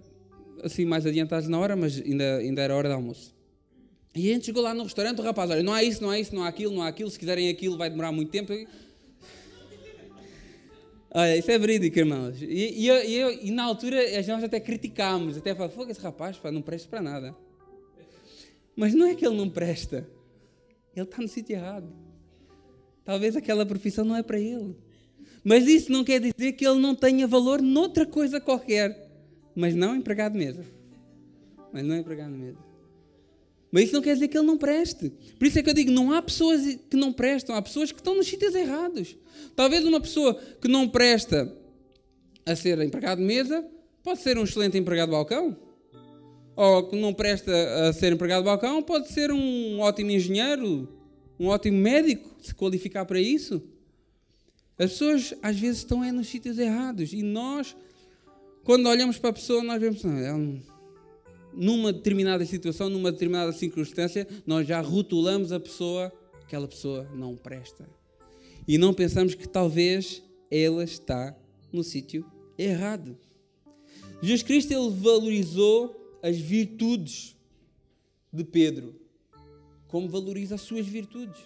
[0.63, 3.35] assim mais adiantados na hora, mas ainda, ainda era hora de almoço.
[4.15, 6.19] E a gente chegou lá no restaurante, o rapaz, olha, não há isso, não há
[6.19, 8.53] isso, não há aquilo, não há aquilo, se quiserem aquilo vai demorar muito tempo.
[11.13, 12.41] Olha, isso é verídico, irmãos.
[12.41, 16.01] E, e, eu, e, eu, e na altura nós até criticámos, até falamos, fogo, esse
[16.01, 17.37] rapaz pá, não presta para nada.
[18.77, 20.09] Mas não é que ele não presta,
[20.95, 21.93] ele está no sítio errado.
[23.05, 24.77] Talvez aquela profissão não é para ele.
[25.43, 29.11] Mas isso não quer dizer que ele não tenha valor noutra coisa qualquer
[29.55, 30.65] mas não empregado mesa.
[31.73, 32.59] Mas não empregado de mesa.
[33.71, 35.13] Mas isso não quer dizer que ele não preste.
[35.39, 38.01] Por isso é que eu digo, não há pessoas que não prestam, há pessoas que
[38.01, 39.17] estão nos sítios errados.
[39.55, 41.55] Talvez uma pessoa que não presta
[42.45, 43.65] a ser empregado de mesa,
[44.03, 45.57] pode ser um excelente empregado de balcão.
[46.57, 47.53] Ou que não presta
[47.89, 50.89] a ser empregado de balcão, pode ser um ótimo engenheiro,
[51.41, 53.63] um ótimo médico, se qualificar para isso.
[54.79, 57.75] As pessoas às vezes estão é nos sítios errados e nós
[58.63, 60.39] quando olhamos para a pessoa, nós vemos, ela,
[61.55, 67.89] numa determinada situação, numa determinada circunstância, nós já rotulamos a pessoa, aquela pessoa não presta.
[68.69, 71.35] E não pensamos que talvez ela está
[71.73, 72.25] no sítio
[72.59, 73.17] errado.
[74.23, 77.35] Jesus Cristo ele valorizou as virtudes
[78.31, 79.00] de Pedro,
[79.91, 81.41] como valoriza as suas virtudes.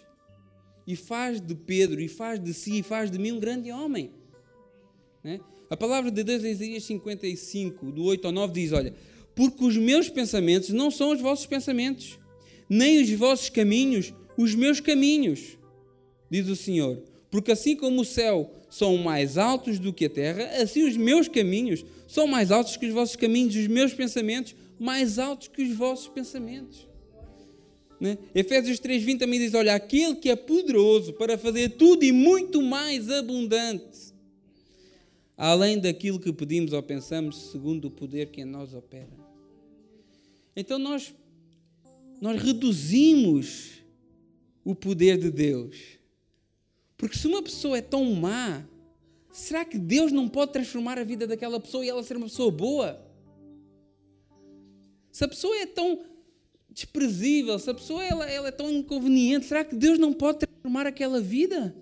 [0.87, 4.11] E faz de Pedro, e faz de si, e faz de mim um grande homem.
[5.23, 5.41] Né?
[5.71, 8.95] A palavra de Deus em Isaías 55, do 8 ao 9, diz: Olha,
[9.35, 12.19] porque os meus pensamentos não são os vossos pensamentos,
[12.69, 15.59] nem os vossos caminhos os meus caminhos,
[16.31, 17.03] diz o Senhor.
[17.31, 21.29] Porque assim como o céu são mais altos do que a terra, assim os meus
[21.29, 25.77] caminhos são mais altos que os vossos caminhos, os meus pensamentos mais altos que os
[25.77, 26.87] vossos pensamentos.
[28.05, 28.19] Né?
[28.35, 33.11] Efésios 3,20 também diz: Olha, aquele que é poderoso para fazer tudo e muito mais
[33.11, 34.15] abundante
[35.37, 39.11] além daquilo que pedimos ou pensamos, segundo o poder que em nós opera.
[40.55, 41.15] Então nós,
[42.21, 43.83] nós reduzimos
[44.65, 45.99] o poder de Deus.
[46.97, 48.65] Porque se uma pessoa é tão má,
[49.33, 52.51] será que Deus não pode transformar a vida daquela pessoa e ela ser uma pessoa
[52.51, 53.05] boa?
[55.11, 56.05] Se a pessoa é tão
[56.75, 60.87] desprezível, se a pessoa ela, ela é tão inconveniente, será que Deus não pode transformar
[60.87, 61.75] aquela vida?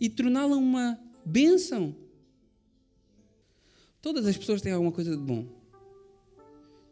[0.00, 1.94] E torná-la uma bênção.
[4.00, 5.46] Todas as pessoas têm alguma coisa de bom.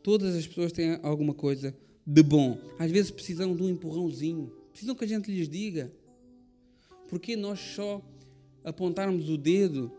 [0.02, 1.74] Todas as pessoas têm alguma coisa
[2.06, 2.58] de bom.
[2.78, 4.52] Às vezes precisam de um empurrãozinho.
[4.70, 5.90] Precisam que a gente lhes diga.
[7.08, 8.00] Porque nós só
[8.62, 9.90] apontarmos o dedo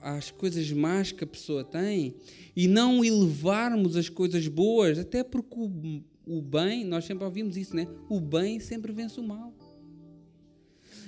[0.00, 2.14] às coisas más que a pessoa tem
[2.56, 7.74] e não elevarmos as coisas boas, até porque o, o bem, nós sempre ouvimos isso,
[7.74, 7.86] né?
[8.08, 9.54] O bem sempre vence o mal.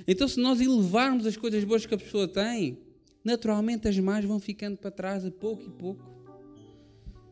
[0.07, 2.79] Então, se nós elevarmos as coisas boas que a pessoa tem,
[3.25, 6.05] naturalmente as más vão ficando para trás a pouco e pouco.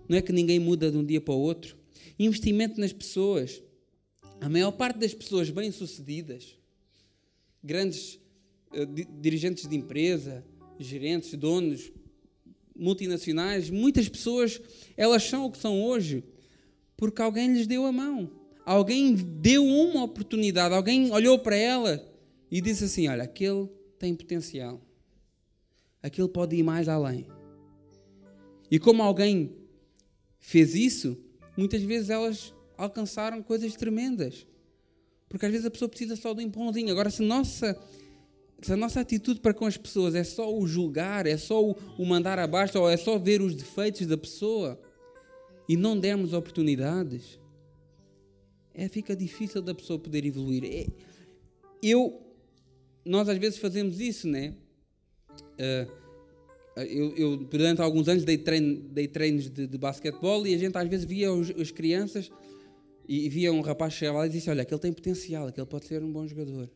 [0.09, 1.77] Não é que ninguém muda de um dia para o outro.
[2.19, 3.63] Investimento nas pessoas.
[4.41, 6.57] A maior parte das pessoas bem-sucedidas,
[7.63, 8.19] grandes
[8.73, 8.87] uh,
[9.21, 10.45] dirigentes de empresa,
[10.87, 11.93] gerentes, donos,
[12.77, 14.61] multinacionais, muitas pessoas,
[14.97, 16.25] elas são o que são hoje
[17.01, 18.31] porque alguém lhes deu a mão.
[18.65, 22.07] Alguém deu uma oportunidade, alguém olhou para ela
[22.51, 24.79] e disse assim: Olha, aquele tem potencial,
[26.03, 27.27] aquele pode ir mais além.
[28.71, 29.57] E como alguém
[30.39, 31.17] fez isso,
[31.57, 34.47] muitas vezes elas alcançaram coisas tremendas.
[35.27, 36.91] Porque às vezes a pessoa precisa só de um empurrãozinho.
[36.91, 37.81] Agora, se, nossa,
[38.63, 42.05] se a nossa atitude para com as pessoas é só o julgar, é só o,
[42.05, 44.81] mandar abaixo, ou é só ver os defeitos da pessoa
[45.69, 47.39] e não dermos oportunidades,
[48.75, 50.65] é, fica difícil da pessoa poder evoluir.
[50.65, 50.87] É,
[51.83, 52.21] eu,
[53.05, 54.55] nós às vezes fazemos isso, né?
[55.53, 56.01] Uh,
[56.77, 60.77] eu, eu, durante alguns anos dei, treino, dei treinos de, de basquetebol e a gente
[60.77, 62.31] às vezes via os, as crianças
[63.09, 66.03] e via um rapaz chegar lá e disse: Olha, aquele tem potencial, aquele pode ser
[66.03, 66.71] um bom jogador.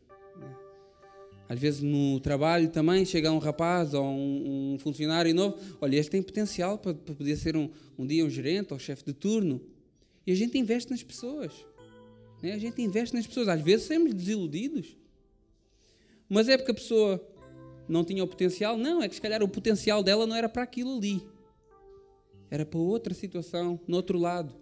[1.47, 6.11] Às vezes no trabalho também chega um rapaz ou um, um funcionário novo: Olha, este
[6.11, 9.61] tem potencial para, para poder ser um, um dia um gerente ou chefe de turno.
[10.25, 11.51] E a gente investe nas pessoas.
[12.41, 12.53] Né?
[12.53, 13.47] A gente investe nas pessoas.
[13.47, 14.97] Às vezes somos desiludidos.
[16.27, 17.23] Mas é porque a pessoa
[17.87, 18.75] não tinha o potencial?
[18.77, 21.21] Não, é que se calhar o potencial dela não era para aquilo ali.
[22.49, 24.55] Era para outra situação, no outro lado.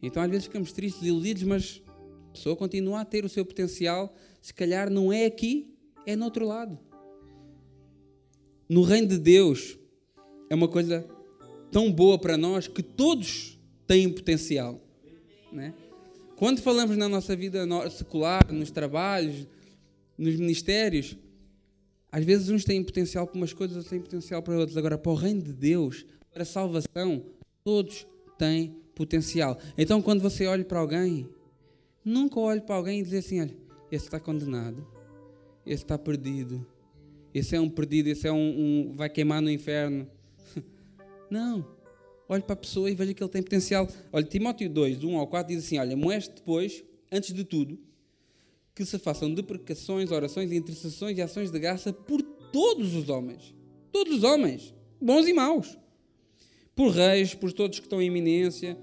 [0.00, 1.82] Então às vezes ficamos tristes, iludidos, mas
[2.34, 4.14] pessoa continua a ter o seu potencial.
[4.42, 5.72] Se calhar não é aqui,
[6.04, 6.78] é no outro lado.
[8.68, 9.78] No reino de Deus
[10.50, 11.06] é uma coisa
[11.70, 14.80] tão boa para nós que todos têm potencial.
[15.52, 15.72] Né?
[16.36, 19.46] Quando falamos na nossa vida secular, nos trabalhos,
[20.18, 21.16] nos ministérios,
[22.10, 24.76] às vezes uns têm potencial para umas coisas, outros têm potencial para outras.
[24.76, 27.24] Agora, para o reino de Deus, para a salvação,
[27.62, 28.06] todos
[28.38, 29.58] têm potencial.
[29.78, 31.28] Então, quando você olha para alguém,
[32.04, 33.56] nunca olhe para alguém e dizer assim: olha,
[33.90, 34.86] esse está condenado,
[35.64, 36.66] esse está perdido,
[37.32, 40.06] esse é um perdido, esse é um, um vai queimar no inferno.
[41.30, 41.74] Não.
[42.28, 43.86] Olhe para a pessoa e veja que ele tem potencial.
[44.12, 47.78] Olha, Timóteo 2, 1 ao 4 diz assim: Olha, moeste depois, antes de tudo,
[48.74, 53.54] que se façam deprecações, orações, intercessões e ações de graça por todos os homens.
[53.92, 55.78] Todos os homens, bons e maus.
[56.74, 58.76] Por reis, por todos que estão em eminência,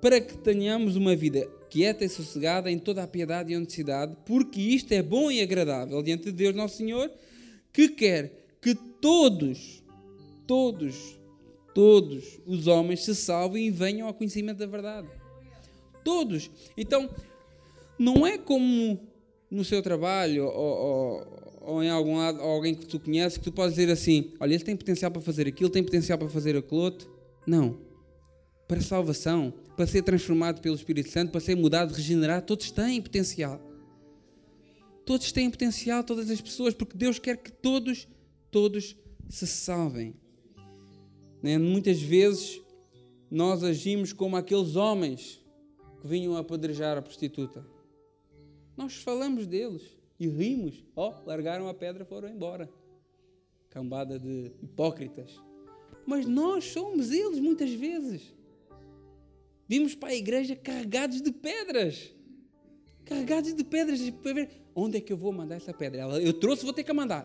[0.00, 4.60] para que tenhamos uma vida quieta e sossegada em toda a piedade e honestidade, porque
[4.60, 7.10] isto é bom e agradável diante de Deus nosso Senhor,
[7.72, 9.82] que quer que todos,
[10.46, 11.18] todos,
[11.74, 15.08] todos os homens se salvem e venham ao conhecimento da verdade.
[16.04, 16.50] Todos.
[16.76, 17.08] Então,
[17.98, 18.98] não é como
[19.50, 21.26] no seu trabalho ou, ou,
[21.60, 24.64] ou, em algum lado, alguém que tu conheces, que tu podes dizer assim: olha, ele
[24.64, 27.10] tem potencial para fazer aquilo, tem potencial para fazer aquilo outro.
[27.46, 27.78] Não.
[28.66, 33.60] Para salvação, para ser transformado pelo Espírito Santo, para ser mudado, regenerado, todos têm potencial.
[35.04, 38.06] Todos têm potencial, todas as pessoas, porque Deus quer que todos,
[38.50, 38.96] todos
[39.28, 40.14] se salvem.
[41.42, 41.58] Né?
[41.58, 42.60] Muitas vezes
[43.30, 45.40] nós agimos como aqueles homens
[46.00, 47.64] que vinham apedrejar a prostituta.
[48.76, 49.82] Nós falamos deles
[50.18, 50.84] e rimos.
[50.96, 52.68] Ó, oh, largaram a pedra e foram embora.
[53.68, 55.40] Cambada de hipócritas.
[56.06, 58.34] Mas nós somos eles muitas vezes.
[59.70, 62.10] Vimos para a igreja carregados de pedras.
[63.04, 64.00] Carregados de pedras
[64.74, 66.00] onde é que eu vou mandar essa pedra.
[66.00, 67.24] Ela, eu trouxe, vou ter que mandar.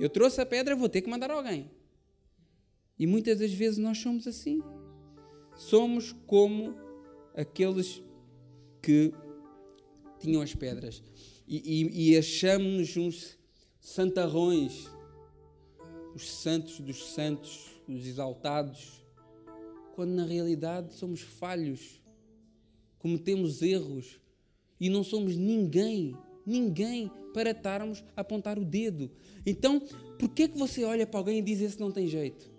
[0.00, 1.70] Eu trouxe a pedra, vou ter que mandar alguém.
[2.98, 4.60] E muitas das vezes nós somos assim.
[5.54, 6.74] Somos como
[7.36, 8.02] aqueles
[8.82, 9.12] que
[10.18, 11.00] tinham as pedras.
[11.46, 13.38] E, e, e achamos-nos uns
[13.78, 14.88] santarrões,
[16.16, 18.99] os santos dos santos, os exaltados,
[20.00, 22.00] quando na realidade somos falhos,
[22.98, 24.18] cometemos erros
[24.80, 29.10] e não somos ninguém, ninguém para estarmos a apontar o dedo.
[29.44, 29.78] Então,
[30.18, 32.50] por que que você olha para alguém e diz esse não tem jeito?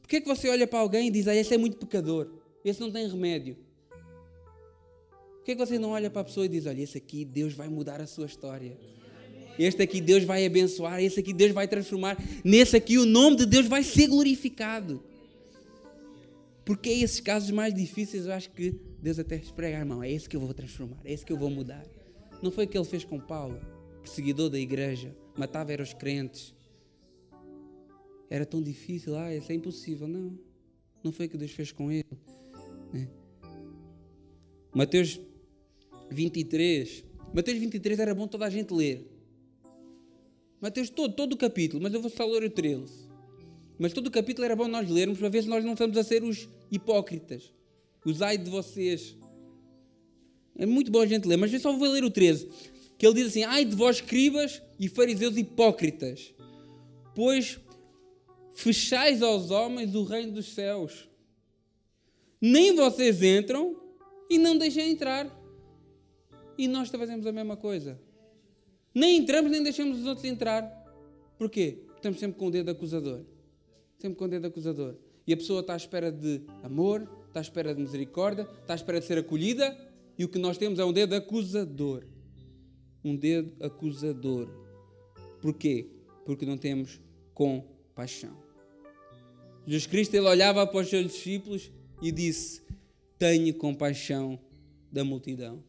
[0.00, 2.32] Por que que você olha para alguém e diz ah, esse é muito pecador,
[2.64, 3.58] esse não tem remédio?
[5.46, 7.68] que, que você não olha para a pessoa e diz: Olha, esse aqui Deus vai
[7.68, 8.76] mudar a sua história.
[9.56, 13.46] Este aqui Deus vai abençoar, esse aqui Deus vai transformar, nesse aqui o nome de
[13.46, 15.02] Deus vai ser glorificado.
[16.66, 20.28] Porque esses casos mais difíceis, eu acho que Deus até esprega a mão, é esse
[20.28, 21.86] que eu vou transformar, é esse que eu vou mudar.
[22.42, 23.60] Não foi o que ele fez com Paulo,
[24.02, 26.52] perseguidor da igreja, matava era os crentes.
[28.28, 30.08] Era tão difícil, ah, isso é impossível.
[30.08, 30.36] Não,
[31.04, 32.04] não foi o que Deus fez com ele.
[32.92, 33.08] Né?
[34.74, 35.20] Mateus
[36.10, 37.04] 23.
[37.32, 39.08] Mateus 23 era bom toda a gente ler.
[40.60, 43.05] Mateus todo, todo o capítulo, mas eu vou só ler o 13.
[43.78, 46.02] Mas todo o capítulo era bom nós lermos para ver se nós não estamos a
[46.02, 47.52] ser os hipócritas.
[48.04, 49.16] Os ai de vocês.
[50.56, 52.48] É muito bom a gente ler, mas eu só vou ler o 13.
[52.96, 56.32] Que ele diz assim: Ai de vós, escribas e fariseus hipócritas,
[57.14, 57.58] pois
[58.54, 61.08] fechais aos homens o reino dos céus.
[62.40, 63.76] Nem vocês entram
[64.30, 65.30] e não deixam entrar.
[66.56, 68.00] E nós fazemos a mesma coisa.
[68.94, 70.64] Nem entramos, nem deixamos os outros entrar.
[71.36, 71.82] Porquê?
[71.96, 73.24] Estamos sempre com o dedo acusador.
[73.98, 74.94] Sempre com o dedo acusador.
[75.26, 78.76] E a pessoa está à espera de amor, está à espera de misericórdia, está à
[78.76, 79.76] espera de ser acolhida.
[80.18, 82.04] E o que nós temos é um dedo acusador.
[83.04, 84.48] Um dedo acusador.
[85.40, 85.90] Porquê?
[86.24, 87.00] Porque não temos
[87.34, 88.36] compaixão.
[89.66, 91.70] Jesus Cristo ele olhava para os seus discípulos
[92.00, 92.62] e disse:
[93.18, 94.38] Tenha compaixão
[94.92, 95.62] da multidão.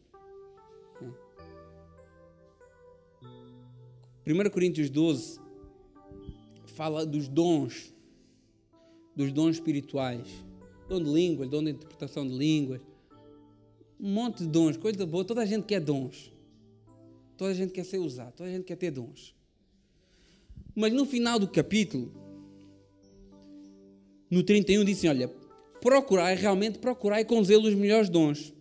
[4.26, 5.40] 1 Coríntios 12
[6.66, 7.94] fala dos dons,
[9.18, 10.28] dos dons espirituais,
[10.88, 12.80] dom de línguas, dom de interpretação de línguas,
[13.98, 15.24] um monte de dons, coisa boa.
[15.24, 16.32] Toda a gente quer dons,
[17.36, 19.34] toda a gente quer ser usado, toda a gente quer ter dons.
[20.72, 22.12] Mas no final do capítulo,
[24.30, 25.28] no 31, dizem: Olha,
[25.80, 28.54] procurai, realmente procurai com zelo os melhores dons,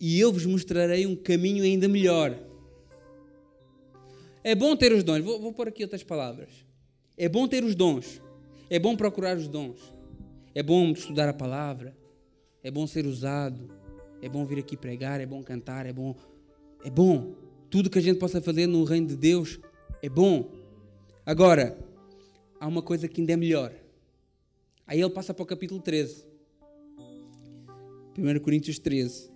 [0.00, 2.36] e eu vos mostrarei um caminho ainda melhor.
[4.42, 6.48] É bom ter os dons, vou, vou pôr aqui outras palavras.
[7.16, 8.20] É bom ter os dons,
[8.70, 9.92] é bom procurar os dons,
[10.54, 11.96] é bom estudar a palavra,
[12.62, 13.68] é bom ser usado,
[14.20, 16.14] é bom vir aqui pregar, é bom cantar, é bom.
[16.84, 17.34] É bom.
[17.70, 19.58] Tudo que a gente possa fazer no reino de Deus
[20.02, 20.50] é bom.
[21.24, 21.78] Agora,
[22.58, 23.72] há uma coisa que ainda é melhor.
[24.86, 26.24] Aí ele passa para o capítulo 13.
[28.16, 29.30] 1 Coríntios 13.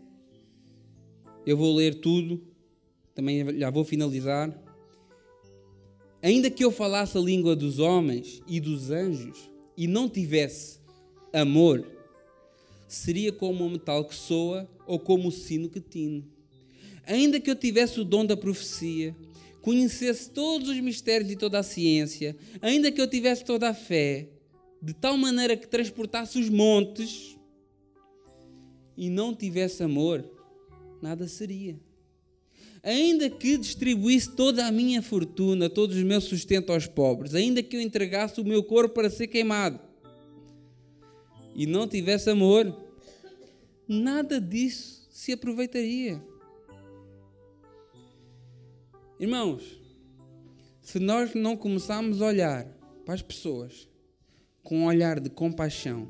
[1.47, 2.43] Eu vou ler tudo,
[3.15, 4.51] também já vou finalizar.
[6.23, 10.79] Ainda que eu falasse a língua dos homens e dos anjos e não tivesse
[11.33, 11.85] amor,
[12.87, 16.25] seria como um metal que soa ou como o sino que tine.
[17.05, 19.17] Ainda que eu tivesse o dom da profecia,
[19.61, 24.29] conhecesse todos os mistérios e toda a ciência, ainda que eu tivesse toda a fé,
[24.81, 27.37] de tal maneira que transportasse os montes
[28.97, 30.25] e não tivesse amor,
[31.01, 31.77] nada seria.
[32.83, 37.77] Ainda que distribuísse toda a minha fortuna, todo o meu sustento aos pobres, ainda que
[37.77, 39.79] eu entregasse o meu corpo para ser queimado
[41.55, 42.77] e não tivesse amor,
[43.87, 46.21] nada disso se aproveitaria.
[49.21, 49.81] Irmãos,
[50.81, 52.67] se nós não começarmos a olhar
[53.05, 53.89] para as pessoas
[54.65, 56.09] com um olhar de compaixão,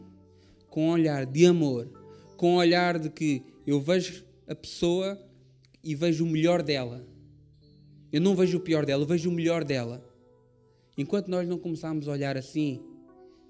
[0.69, 1.91] com um olhar de amor,
[2.39, 5.21] com um olhar de que eu vejo a pessoa
[5.83, 7.05] e vejo o melhor dela.
[8.13, 10.05] Eu não vejo o pior dela, eu vejo o melhor dela.
[10.97, 12.83] Enquanto nós não começarmos a olhar assim,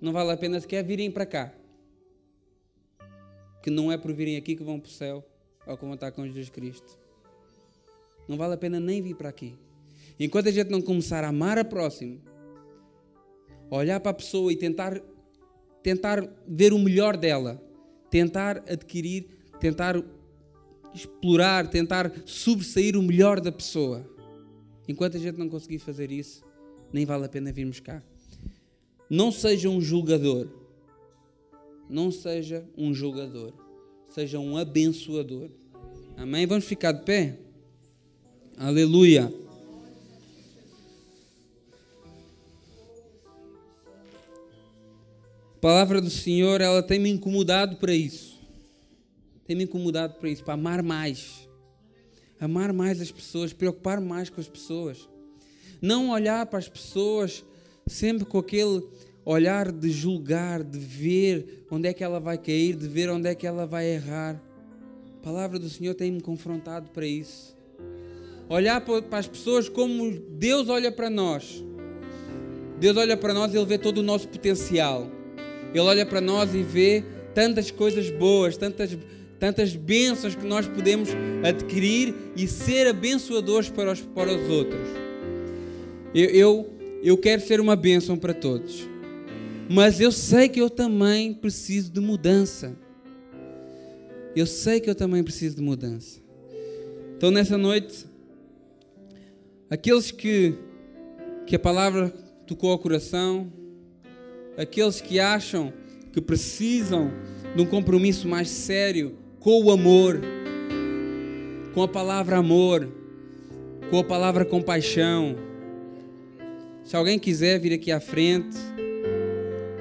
[0.01, 1.53] não vale a pena sequer virem para cá.
[3.63, 5.25] Que não é por virem aqui que vão para o céu
[5.67, 6.99] ou que vão estar com Jesus Cristo.
[8.29, 9.55] Não vale a pena nem vir para aqui.
[10.19, 12.21] Enquanto a gente não começar a amar a próximo,
[13.71, 15.01] olhar para a pessoa e tentar,
[15.83, 17.61] tentar ver o melhor dela,
[18.11, 19.27] tentar adquirir,
[19.59, 19.97] tentar
[20.95, 24.07] explorar, tentar sobressair o melhor da pessoa.
[24.87, 26.43] Enquanto a gente não conseguir fazer isso,
[26.93, 28.03] nem vale a pena virmos cá.
[29.09, 30.49] Não seja um julgador.
[31.89, 33.53] Não seja um julgador.
[34.09, 35.51] Seja um abençoador.
[36.17, 36.47] Amém?
[36.47, 37.39] Vamos ficar de pé?
[38.57, 39.33] Aleluia.
[45.57, 48.42] A palavra do Senhor, ela tem me incomodado para isso
[49.45, 51.49] tem me incomodado para isso, para amar mais.
[52.41, 55.09] Amar mais as pessoas, preocupar mais com as pessoas.
[55.81, 57.45] Não olhar para as pessoas
[57.87, 58.83] sempre com aquele
[59.25, 63.35] olhar de julgar, de ver onde é que ela vai cair, de ver onde é
[63.35, 64.41] que ela vai errar.
[65.19, 67.57] A palavra do Senhor tem-me confrontado para isso.
[68.49, 71.65] Olhar para as pessoas como Deus olha para nós.
[72.79, 75.09] Deus olha para nós e Ele vê todo o nosso potencial.
[75.71, 78.99] Ele olha para nós e vê tantas coisas boas, tantas
[79.43, 81.09] tantas bênçãos que nós podemos
[81.43, 84.89] adquirir e ser abençoadores para os, para os outros.
[86.15, 86.71] Eu, eu,
[87.03, 88.89] eu quero ser uma bênção para todos,
[89.69, 92.77] mas eu sei que eu também preciso de mudança.
[94.37, 96.21] Eu sei que eu também preciso de mudança.
[97.17, 98.07] Então, nessa noite,
[99.69, 100.55] aqueles que,
[101.49, 102.11] que a palavra
[102.47, 103.53] tocou ao coração,
[104.57, 105.73] aqueles que acham
[106.13, 107.11] que precisam
[107.57, 110.21] de um compromisso mais sério com o amor,
[111.75, 112.89] com a palavra amor,
[113.91, 115.35] com a palavra compaixão.
[116.85, 118.57] Se alguém quiser vir aqui à frente,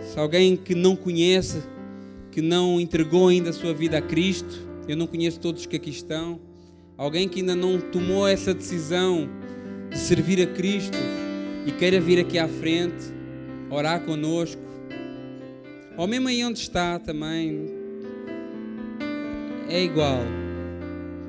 [0.01, 1.61] se alguém que não conhece,
[2.31, 5.91] que não entregou ainda a sua vida a Cristo, eu não conheço todos que aqui
[5.91, 6.39] estão,
[6.97, 9.29] alguém que ainda não tomou essa decisão
[9.91, 10.97] de servir a Cristo
[11.67, 13.13] e queira vir aqui à frente,
[13.69, 14.61] orar conosco,
[15.95, 17.80] ou mesmo aí onde está também,
[19.71, 20.19] é igual.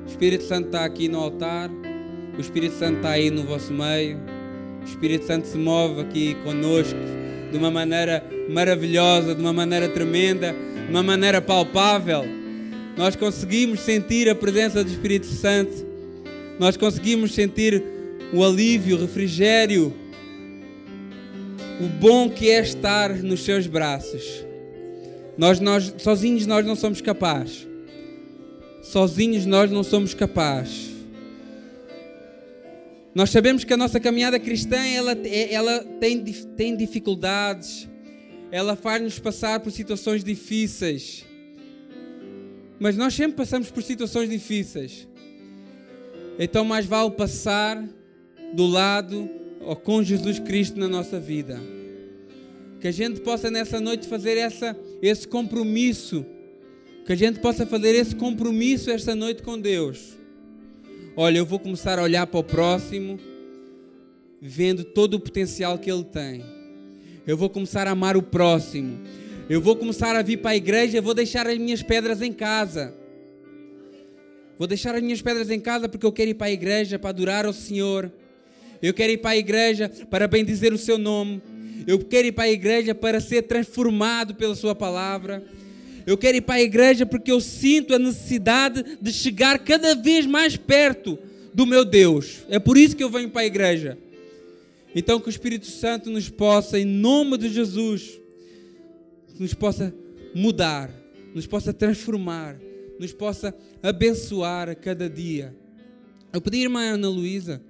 [0.05, 1.69] O Espírito Santo está aqui no altar,
[2.37, 4.19] o Espírito Santo está aí no vosso meio,
[4.81, 6.99] o Espírito Santo se move aqui conosco
[7.51, 10.53] de uma maneira maravilhosa, de uma maneira tremenda,
[10.85, 12.25] de uma maneira palpável.
[12.97, 15.73] nós conseguimos sentir a presença do Espírito Santo,
[16.59, 17.81] nós conseguimos sentir
[18.33, 19.93] o alívio, o refrigério,
[21.79, 24.45] o bom que é estar nos seus braços.
[25.37, 27.72] Nós, nós, sozinhos nós não somos capazes.
[28.83, 30.91] Sozinhos nós não somos capazes.
[33.15, 35.13] Nós sabemos que a nossa caminhada cristã ela,
[35.49, 37.87] ela tem, tem dificuldades,
[38.51, 41.25] ela faz-nos passar por situações difíceis.
[42.77, 45.07] Mas nós sempre passamos por situações difíceis.
[46.37, 47.87] Então, mais vale passar
[48.53, 49.29] do lado
[49.61, 51.57] ou com Jesus Cristo na nossa vida.
[52.81, 56.25] Que a gente possa nessa noite fazer essa, esse compromisso.
[57.05, 60.17] Que a gente possa fazer esse compromisso esta noite com Deus.
[61.17, 63.19] Olha, eu vou começar a olhar para o próximo,
[64.41, 66.43] vendo todo o potencial que ele tem.
[67.27, 68.99] Eu vou começar a amar o próximo.
[69.49, 72.93] Eu vou começar a vir para a igreja, vou deixar as minhas pedras em casa.
[74.57, 77.09] Vou deixar as minhas pedras em casa porque eu quero ir para a igreja para
[77.09, 78.09] adorar ao Senhor.
[78.81, 81.41] Eu quero ir para a igreja para bendizer o seu nome.
[81.85, 85.43] Eu quero ir para a igreja para ser transformado pela Sua palavra.
[86.05, 90.25] Eu quero ir para a igreja porque eu sinto a necessidade de chegar cada vez
[90.25, 91.17] mais perto
[91.53, 92.43] do meu Deus.
[92.49, 93.97] É por isso que eu venho para a igreja.
[94.95, 98.19] Então, que o Espírito Santo nos possa, em nome de Jesus,
[99.39, 99.93] nos possa
[100.35, 100.91] mudar,
[101.33, 102.59] nos possa transformar,
[102.99, 105.55] nos possa abençoar a cada dia.
[106.31, 107.61] Eu pedi à irmã Ana Luísa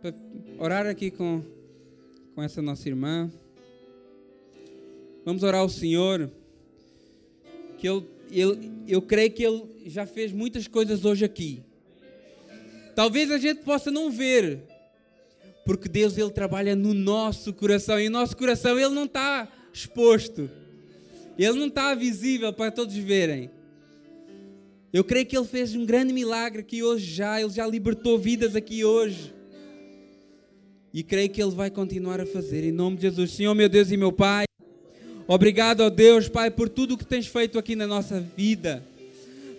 [0.00, 0.14] para
[0.58, 1.44] orar aqui com
[2.40, 3.30] com essa nossa irmã.
[5.26, 6.30] Vamos orar ao Senhor,
[7.80, 11.62] que ele, ele, eu creio que Ele já fez muitas coisas hoje aqui.
[12.94, 14.60] Talvez a gente possa não ver,
[15.64, 20.50] porque Deus Ele trabalha no nosso coração e o nosso coração Ele não está exposto,
[21.38, 23.50] Ele não está visível para todos verem.
[24.92, 28.54] Eu creio que Ele fez um grande milagre aqui hoje já, Ele já libertou vidas
[28.54, 29.32] aqui hoje.
[30.92, 32.64] E creio que Ele vai continuar a fazer.
[32.64, 33.30] Em nome de Jesus.
[33.30, 34.49] Senhor, meu Deus e meu Pai.
[35.32, 38.84] Obrigado, ó Deus, Pai, por tudo que tens feito aqui na nossa vida.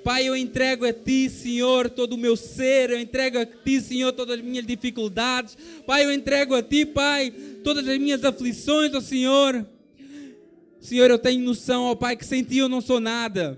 [0.04, 2.90] Pai, eu entrego a Ti, Senhor, todo o meu ser.
[2.90, 5.58] Eu entrego a Ti, Senhor, todas as minhas dificuldades.
[5.88, 7.32] Pai, eu entrego a Ti, Pai,
[7.64, 9.66] todas as minhas aflições, ó Senhor.
[10.82, 13.58] Senhor, eu tenho noção, ó Pai, que sem Ti eu não sou nada.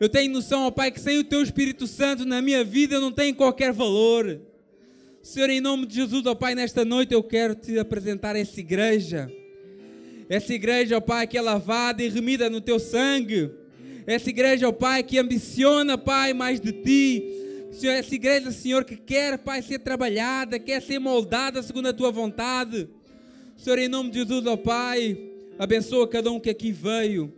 [0.00, 3.00] Eu tenho noção, ó Pai, que sem o Teu Espírito Santo na minha vida eu
[3.00, 4.40] não tenho qualquer valor.
[5.22, 9.30] Senhor, em nome de Jesus, ó Pai, nesta noite eu quero te apresentar essa igreja.
[10.28, 13.50] Essa igreja, ó Pai, que é lavada e remida no teu sangue.
[14.06, 17.24] Essa igreja, ó Pai, que ambiciona, Pai, mais de ti.
[17.72, 22.10] Senhor, essa igreja, Senhor, que quer, Pai, ser trabalhada, quer ser moldada segundo a tua
[22.10, 22.88] vontade.
[23.56, 25.18] Senhor, em nome de Jesus, ó Pai,
[25.58, 27.32] abençoa cada um que aqui veio.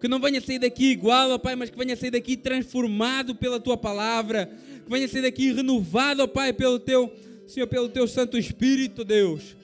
[0.00, 3.60] Que não venha sair daqui igual, ó Pai, mas que venha sair daqui transformado pela
[3.60, 4.50] tua palavra
[4.82, 7.12] que venha ser daqui renovado, ó Pai, pelo teu,
[7.46, 9.56] Senhor, pelo teu Santo Espírito, Deus.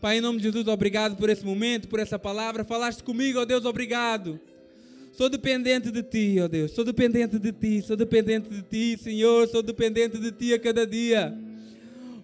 [0.00, 2.64] Pai, em nome de Jesus, obrigado por esse momento, por essa palavra.
[2.64, 4.40] Falaste comigo, ó Deus, obrigado.
[5.12, 6.70] Sou dependente de Ti, ó Deus.
[6.70, 9.46] Sou dependente de Ti, sou dependente de Ti, Senhor.
[9.48, 11.36] Sou dependente de Ti a cada dia.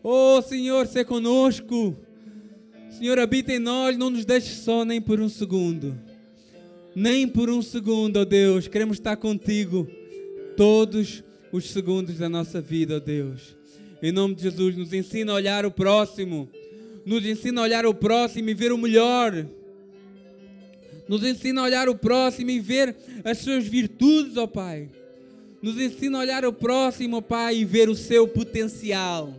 [0.02, 1.94] Oh, Senhor, se conosco.
[2.88, 5.94] Senhor, habita em nós, não nos deixe só nem por um segundo.
[6.94, 8.68] Nem por um segundo, ó Deus.
[8.68, 9.86] Queremos estar contigo
[10.56, 11.22] todos
[11.52, 13.54] os segundos da nossa vida, ó Deus.
[14.02, 16.48] Em nome de Jesus, nos ensina a olhar o próximo.
[17.06, 19.46] Nos ensina a olhar o próximo e ver o melhor.
[21.08, 24.88] Nos ensina a olhar o próximo e ver as suas virtudes, ó Pai.
[25.62, 29.32] Nos ensina a olhar o próximo, ó Pai, e ver o seu potencial.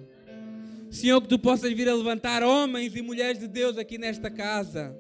[0.90, 4.96] Senhor, que tu possas vir a levantar homens e mulheres de Deus aqui nesta casa.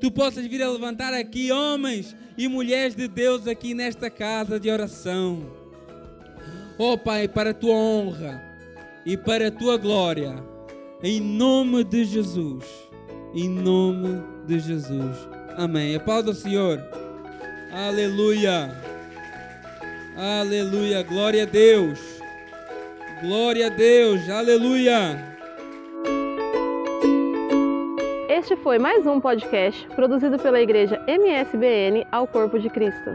[0.00, 4.70] Tu possas vir a levantar aqui homens e mulheres de Deus aqui nesta casa de
[4.70, 5.52] oração.
[6.78, 8.40] Oh Pai, para a tua honra
[9.04, 10.36] e para a tua glória,
[11.02, 12.64] em nome de Jesus.
[13.34, 15.28] Em nome de Jesus.
[15.56, 15.94] Amém.
[15.94, 16.80] Aplauda o Senhor.
[17.72, 18.74] Aleluia.
[20.16, 21.02] Aleluia.
[21.02, 22.00] Glória a Deus.
[23.20, 24.28] Glória a Deus.
[24.28, 25.28] Aleluia.
[28.28, 33.10] Este foi mais um podcast produzido pela Igreja MSBN ao Corpo de Cristo.